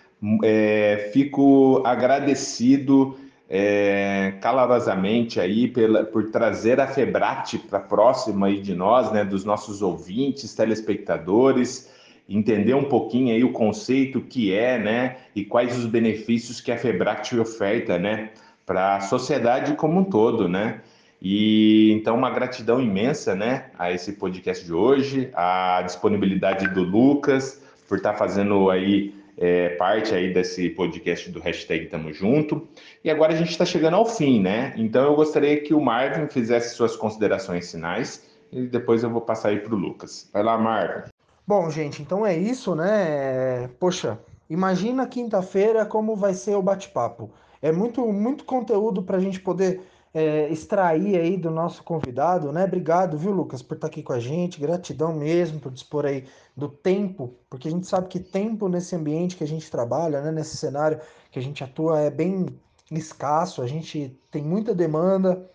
É, 0.44 1.10
fico 1.12 1.82
agradecido 1.86 3.18
é, 3.50 4.34
calorosamente 4.42 5.40
aí 5.40 5.68
pela, 5.68 6.04
por 6.04 6.32
trazer 6.32 6.80
a 6.80 6.88
Febrate 6.88 7.60
para 7.60 7.80
próxima 7.80 8.48
aí 8.48 8.60
de 8.60 8.74
nós, 8.74 9.12
né, 9.12 9.24
dos 9.24 9.46
nossos 9.46 9.82
ouvintes, 9.82 10.56
telespectadores, 10.56 11.92
entender 12.28 12.74
um 12.74 12.86
pouquinho 12.86 13.34
aí 13.34 13.44
o 13.44 13.52
conceito 13.52 14.22
que 14.22 14.54
é, 14.54 14.80
né, 14.80 15.18
e 15.36 15.44
quais 15.44 15.78
os 15.78 15.86
benefícios 15.86 16.62
que 16.62 16.72
a 16.72 16.78
Febrate 16.78 17.38
oferta, 17.38 18.00
né, 18.00 18.30
para 18.66 18.96
a 18.96 19.02
sociedade 19.02 19.76
como 19.76 20.00
um 20.00 20.04
todo, 20.04 20.48
né? 20.48 20.82
E 21.22 21.92
então 21.92 22.18
uma 22.18 22.30
gratidão 22.30 22.82
imensa, 22.82 23.36
né, 23.36 23.68
a 23.78 23.92
esse 23.92 24.14
podcast 24.14 24.66
de 24.66 24.74
hoje, 24.74 25.30
a 25.34 25.82
disponibilidade 25.86 26.68
do 26.70 26.82
Lucas 26.82 27.62
por 27.88 27.98
estar 27.98 28.14
tá 28.14 28.18
fazendo 28.18 28.70
aí 28.70 29.14
é, 29.38 29.70
parte 29.70 30.14
aí 30.14 30.34
desse 30.34 30.70
podcast 30.70 31.30
do 31.32 31.40
hashtag 31.40 31.88
Tamo 31.88 32.14
Junto. 32.14 32.68
E 33.04 33.10
agora 33.10 33.34
a 33.34 33.36
gente 33.36 33.52
está 33.52 33.66
chegando 33.66 33.96
ao 33.96 34.06
fim, 34.06 34.42
né? 34.42 34.74
Então 34.78 35.04
eu 35.04 35.16
gostaria 35.16 35.62
que 35.62 35.74
o 35.74 35.82
Marvin 35.82 36.28
fizesse 36.28 36.76
suas 36.76 36.96
considerações 36.96 37.72
finais 37.72 38.24
e 38.52 38.64
depois 38.64 39.04
eu 39.04 39.10
vou 39.10 39.22
passar 39.22 39.50
aí 39.50 39.60
para 39.60 39.74
o 39.74 39.78
Lucas. 39.78 40.30
Vai 40.32 40.44
lá, 40.44 40.58
Marvin. 40.58 41.10
Bom, 41.46 41.70
gente, 41.70 42.02
então 42.02 42.26
é 42.26 42.36
isso, 42.38 42.74
né? 42.76 43.70
Poxa, 43.80 44.18
imagina 44.50 45.08
quinta-feira 45.08 45.86
como 45.86 46.16
vai 46.16 46.34
ser 46.34 46.56
o 46.56 46.62
bate-papo 46.62 47.30
é 47.64 47.72
muito, 47.72 48.06
muito 48.12 48.44
conteúdo 48.44 49.02
para 49.02 49.16
a 49.16 49.20
gente 49.22 49.40
poder 49.40 49.82
é, 50.14 50.48
extrair 50.50 51.20
aí 51.20 51.36
do 51.38 51.50
nosso 51.50 51.84
convidado, 51.84 52.52
né? 52.52 52.66
Obrigado, 52.66 53.18
viu, 53.18 53.32
Lucas, 53.32 53.64
por 53.64 53.76
estar 53.76 53.88
aqui 53.88 54.04
com 54.04 54.14
a 54.14 54.20
gente. 54.20 54.60
Gratidão 54.60 55.14
mesmo 55.14 55.60
por 55.60 55.72
dispor 55.72 56.06
aí 56.06 56.26
do 56.56 56.70
tempo, 56.70 57.34
porque 57.50 57.68
a 57.68 57.72
gente 57.72 57.88
sabe 57.88 58.08
que 58.08 58.20
tempo 58.20 58.70
nesse 58.70 58.96
ambiente 58.96 59.36
que 59.36 59.44
a 59.44 59.48
gente 59.48 59.70
trabalha, 59.72 60.22
né? 60.22 60.32
Nesse 60.32 60.56
cenário 60.56 61.00
que 61.32 61.40
a 61.40 61.42
gente 61.42 61.64
atua 61.64 62.00
é 62.00 62.12
bem 62.12 62.46
escasso, 62.92 63.62
a 63.62 63.68
gente 63.68 64.20
tem 64.30 64.44
muita 64.44 64.76
demanda. 64.76 65.50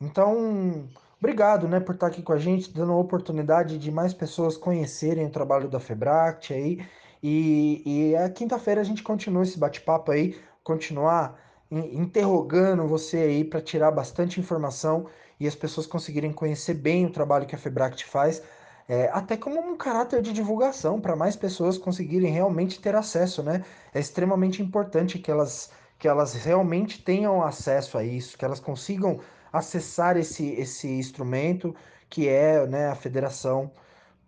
Então, 0.00 0.88
obrigado, 1.18 1.66
né, 1.66 1.80
por 1.80 1.94
estar 1.94 2.06
aqui 2.08 2.22
com 2.22 2.32
a 2.32 2.38
gente, 2.38 2.72
dando 2.72 2.92
a 2.92 2.96
oportunidade 2.96 3.78
de 3.78 3.90
mais 3.90 4.12
pessoas 4.14 4.56
conhecerem 4.56 5.26
o 5.26 5.30
trabalho 5.30 5.68
da 5.68 5.80
Febract 5.80 6.52
aí. 6.52 6.78
E, 7.22 7.82
e 7.84 8.16
a 8.16 8.28
quinta-feira 8.30 8.80
a 8.80 8.84
gente 8.84 9.02
continua 9.02 9.42
esse 9.42 9.58
bate-papo 9.58 10.12
aí, 10.12 10.38
continuar 10.62 11.45
interrogando 11.70 12.86
você 12.86 13.18
aí 13.18 13.44
para 13.44 13.60
tirar 13.60 13.90
bastante 13.90 14.40
informação 14.40 15.06
e 15.38 15.46
as 15.46 15.54
pessoas 15.54 15.86
conseguirem 15.86 16.32
conhecer 16.32 16.74
bem 16.74 17.06
o 17.06 17.10
trabalho 17.10 17.46
que 17.46 17.54
a 17.54 17.58
Febract 17.58 18.04
faz, 18.04 18.42
é, 18.88 19.08
até 19.12 19.36
como 19.36 19.60
um 19.60 19.76
caráter 19.76 20.22
de 20.22 20.32
divulgação 20.32 21.00
para 21.00 21.16
mais 21.16 21.34
pessoas 21.36 21.76
conseguirem 21.76 22.32
realmente 22.32 22.80
ter 22.80 22.94
acesso, 22.94 23.42
né? 23.42 23.64
É 23.92 23.98
extremamente 23.98 24.62
importante 24.62 25.18
que 25.18 25.30
elas, 25.30 25.70
que 25.98 26.06
elas 26.08 26.34
realmente 26.34 27.02
tenham 27.02 27.42
acesso 27.42 27.98
a 27.98 28.04
isso, 28.04 28.38
que 28.38 28.44
elas 28.44 28.60
consigam 28.60 29.20
acessar 29.52 30.16
esse, 30.16 30.52
esse 30.52 30.88
instrumento 30.88 31.74
que 32.08 32.28
é 32.28 32.66
né, 32.66 32.88
a 32.88 32.94
federação 32.94 33.70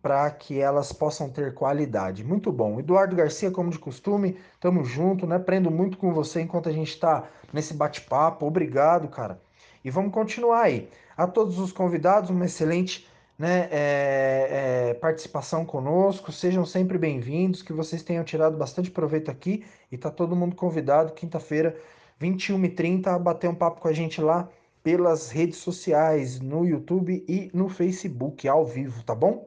para 0.03 0.31
que 0.31 0.61
elas 0.61 0.93
possam 0.93 1.29
ter 1.29 1.55
qualidade. 1.55 2.25
Muito 2.25 2.53
bom. 2.53 2.79
Eduardo 2.79 3.17
Garcia, 3.17 3.51
como 3.51 3.71
de 3.71 3.79
costume, 3.79 4.37
tamo 4.61 4.85
junto, 4.85 5.27
né? 5.27 5.37
Aprendo 5.37 5.71
muito 5.71 5.99
com 5.99 6.13
você 6.13 6.41
enquanto 6.41 6.69
a 6.69 6.73
gente 6.73 6.91
está 6.91 7.25
nesse 7.53 7.75
bate-papo. 7.75 8.47
Obrigado, 8.47 9.09
cara. 9.09 9.41
E 9.85 9.91
vamos 9.91 10.13
continuar 10.13 10.63
aí. 10.63 10.89
A 11.17 11.27
todos 11.27 11.59
os 11.59 11.73
convidados, 11.73 12.31
uma 12.31 12.45
excelente 12.45 13.09
né, 13.39 13.69
é, 13.71 14.91
é, 14.91 14.95
participação 14.95 15.65
conosco. 15.65 16.31
Sejam 16.31 16.65
sempre 16.65 16.99
bem-vindos, 16.99 17.63
que 17.63 17.73
vocês 17.73 18.03
tenham 18.03 18.25
tirado 18.25 18.57
bastante 18.57 18.91
proveito 18.91 19.31
aqui. 19.31 19.65
E 19.91 19.99
tá 19.99 20.11
todo 20.11 20.37
mundo 20.37 20.55
convidado, 20.55 21.13
quinta-feira, 21.13 21.77
21h30, 22.21 23.07
a 23.09 23.19
bater 23.19 23.49
um 23.49 23.55
papo 23.55 23.81
com 23.81 23.89
a 23.89 23.93
gente 23.93 24.21
lá 24.21 24.49
pelas 24.83 25.31
redes 25.31 25.59
sociais, 25.59 26.41
no 26.41 26.65
YouTube 26.65 27.25
e 27.29 27.51
no 27.53 27.69
Facebook, 27.69 28.49
ao 28.49 28.65
vivo, 28.65 29.03
tá 29.03 29.15
bom? 29.15 29.47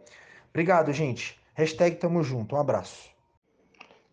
Obrigado, 0.51 0.91
gente. 0.91 1.39
Hashtag 1.53 1.95
tamo 1.95 2.23
junto. 2.23 2.55
Um 2.55 2.59
abraço. 2.59 3.09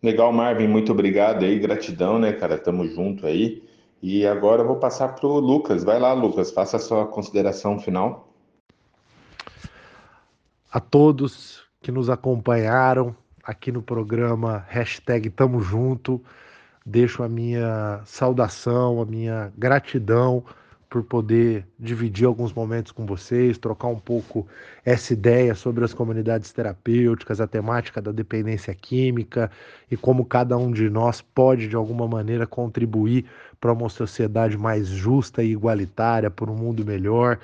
Legal, 0.01 0.31
Marvin. 0.31 0.67
Muito 0.67 0.91
obrigado 0.91 1.43
aí. 1.43 1.59
Gratidão, 1.59 2.17
né, 2.17 2.31
cara? 2.33 2.57
Tamo 2.57 2.87
junto 2.87 3.27
aí. 3.27 3.63
E 4.01 4.25
agora 4.25 4.61
eu 4.61 4.67
vou 4.67 4.77
passar 4.77 5.09
pro 5.15 5.27
Lucas. 5.39 5.83
Vai 5.83 5.99
lá, 5.99 6.13
Lucas. 6.13 6.51
Faça 6.51 6.77
a 6.77 6.79
sua 6.79 7.05
consideração 7.05 7.77
final. 7.79 8.33
A 10.71 10.79
todos 10.79 11.63
que 11.81 11.91
nos 11.91 12.09
acompanharam 12.09 13.15
aqui 13.43 13.71
no 13.71 13.81
programa 13.81 14.65
Hashtag 14.69 15.29
Tamo 15.29 15.61
Junto. 15.61 16.23
deixo 16.85 17.23
a 17.23 17.29
minha 17.29 18.01
saudação, 18.05 19.01
a 19.01 19.05
minha 19.05 19.51
gratidão 19.57 20.43
por 20.89 21.03
poder 21.03 21.67
dividir 21.77 22.25
alguns 22.25 22.51
momentos 22.51 22.91
com 22.91 23.05
vocês, 23.05 23.59
trocar 23.59 23.87
um 23.87 23.99
pouco 23.99 24.47
essa 24.83 25.13
ideia 25.13 25.53
sobre 25.53 25.85
as 25.85 25.93
comunidades 25.93 26.51
terapêuticas, 26.51 27.39
a 27.39 27.45
temática 27.45 28.01
da 28.01 28.11
dependência 28.11 28.73
química 28.73 29.51
e 29.91 29.95
como 29.95 30.25
cada 30.25 30.57
um 30.57 30.71
de 30.71 30.89
nós 30.89 31.21
pode, 31.21 31.67
de 31.67 31.75
alguma 31.75 32.07
maneira, 32.07 32.47
contribuir 32.47 33.25
para 33.61 33.71
uma 33.71 33.89
sociedade 33.89 34.57
mais 34.57 34.87
justa 34.87 35.43
e 35.43 35.51
igualitária, 35.51 36.31
por 36.31 36.49
um 36.49 36.55
mundo 36.55 36.83
melhor. 36.83 37.37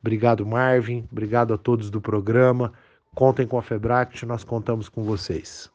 Obrigado, 0.00 0.46
Marvin. 0.46 1.04
Obrigado 1.10 1.52
a 1.54 1.58
todos 1.58 1.90
do 1.90 2.00
programa. 2.00 2.72
Contem 3.14 3.46
com 3.46 3.58
a 3.58 3.62
Febract, 3.62 4.24
nós 4.24 4.44
contamos 4.44 4.88
com 4.88 5.02
vocês. 5.02 5.71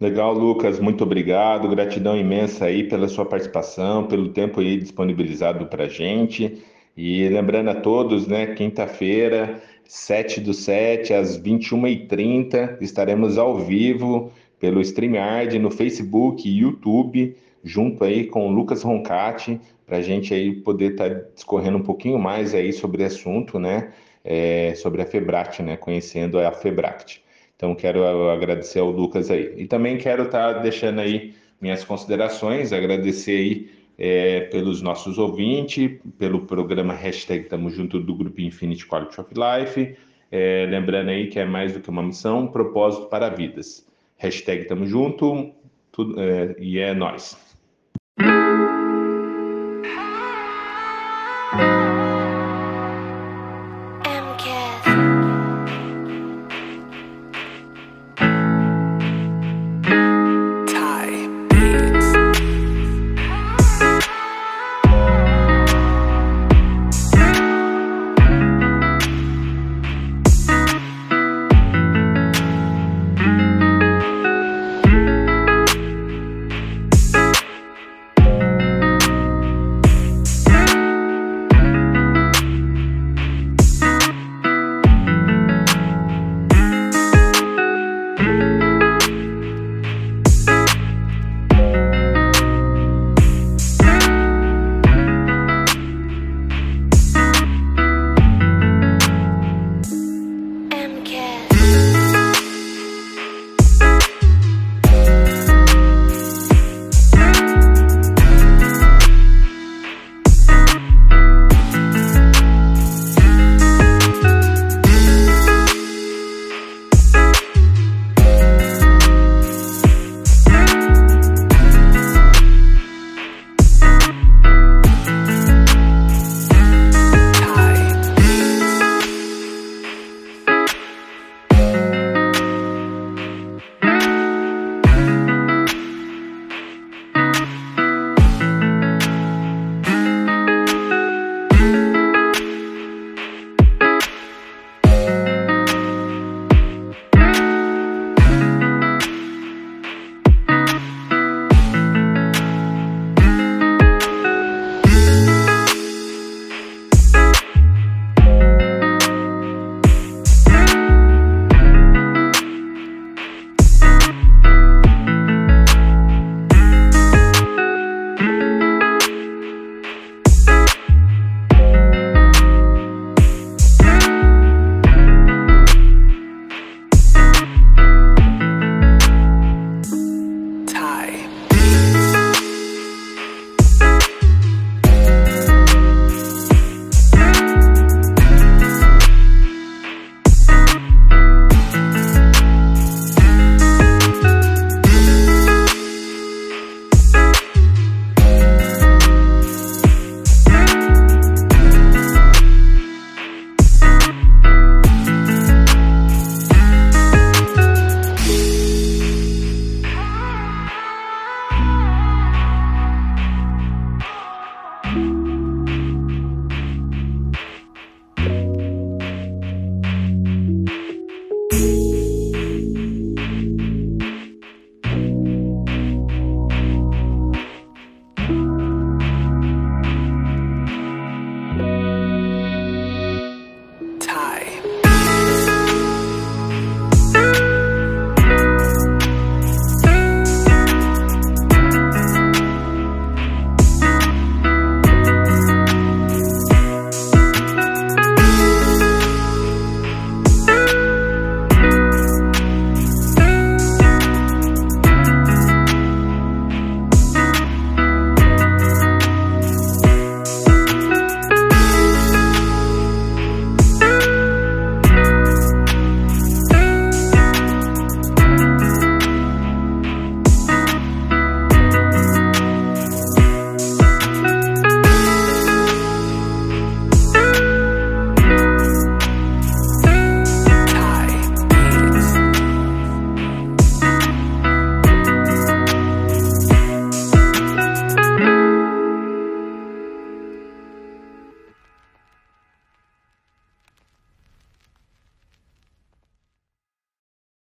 Legal, 0.00 0.32
Lucas, 0.32 0.78
muito 0.78 1.02
obrigado. 1.02 1.68
Gratidão 1.68 2.16
imensa 2.16 2.66
aí 2.66 2.84
pela 2.84 3.08
sua 3.08 3.26
participação, 3.26 4.06
pelo 4.06 4.28
tempo 4.28 4.60
aí 4.60 4.76
disponibilizado 4.76 5.66
para 5.66 5.84
a 5.84 5.88
gente. 5.88 6.62
E 6.96 7.28
lembrando 7.28 7.70
a 7.70 7.74
todos, 7.74 8.28
né, 8.28 8.46
quinta-feira, 8.54 9.60
7 9.84 10.40
do 10.40 10.54
7, 10.54 11.12
às 11.14 11.36
21h30, 11.40 12.80
estaremos 12.80 13.38
ao 13.38 13.58
vivo 13.58 14.30
pelo 14.60 14.80
StreamYard, 14.80 15.58
no 15.58 15.70
Facebook 15.70 16.48
e 16.48 16.58
YouTube, 16.58 17.36
junto 17.64 18.04
aí 18.04 18.24
com 18.24 18.48
o 18.48 18.52
Lucas 18.52 18.82
Roncati, 18.82 19.60
para 19.84 19.96
a 19.96 20.02
gente 20.02 20.32
aí 20.32 20.52
poder 20.54 20.92
estar 20.92 21.10
tá 21.10 21.20
discorrendo 21.34 21.78
um 21.78 21.82
pouquinho 21.82 22.20
mais 22.20 22.54
aí 22.54 22.72
sobre 22.72 23.02
o 23.02 23.06
assunto, 23.06 23.58
né, 23.58 23.92
é, 24.24 24.74
sobre 24.76 25.02
a 25.02 25.06
Febract, 25.06 25.60
né, 25.60 25.76
conhecendo 25.76 26.38
a 26.38 26.52
Febract. 26.52 27.20
Então, 27.58 27.74
quero 27.74 28.30
agradecer 28.30 28.78
ao 28.78 28.88
Lucas 28.88 29.32
aí. 29.32 29.52
E 29.56 29.66
também 29.66 29.98
quero 29.98 30.22
estar 30.22 30.54
tá 30.54 30.60
deixando 30.60 31.00
aí 31.00 31.34
minhas 31.60 31.82
considerações, 31.82 32.72
agradecer 32.72 33.32
aí 33.32 33.70
é, 33.98 34.42
pelos 34.42 34.80
nossos 34.80 35.18
ouvintes, 35.18 35.98
pelo 36.16 36.46
programa 36.46 36.94
Hashtag 36.94 37.48
Tamo 37.48 37.68
Junto 37.68 37.98
do 37.98 38.14
Grupo 38.14 38.40
Infinity 38.40 38.86
Quality 38.86 39.20
of 39.20 39.30
Life. 39.34 39.96
É, 40.30 40.68
lembrando 40.70 41.08
aí 41.08 41.26
que 41.26 41.40
é 41.40 41.44
mais 41.44 41.72
do 41.72 41.80
que 41.80 41.90
uma 41.90 42.02
missão, 42.02 42.42
um 42.42 42.46
propósito 42.46 43.06
para 43.06 43.28
vidas. 43.28 43.84
Hashtag 44.18 44.66
Tamo 44.66 44.86
Junto 44.86 45.52
tudo, 45.90 46.14
é, 46.20 46.54
e 46.60 46.78
é 46.78 46.94
nós. 46.94 47.36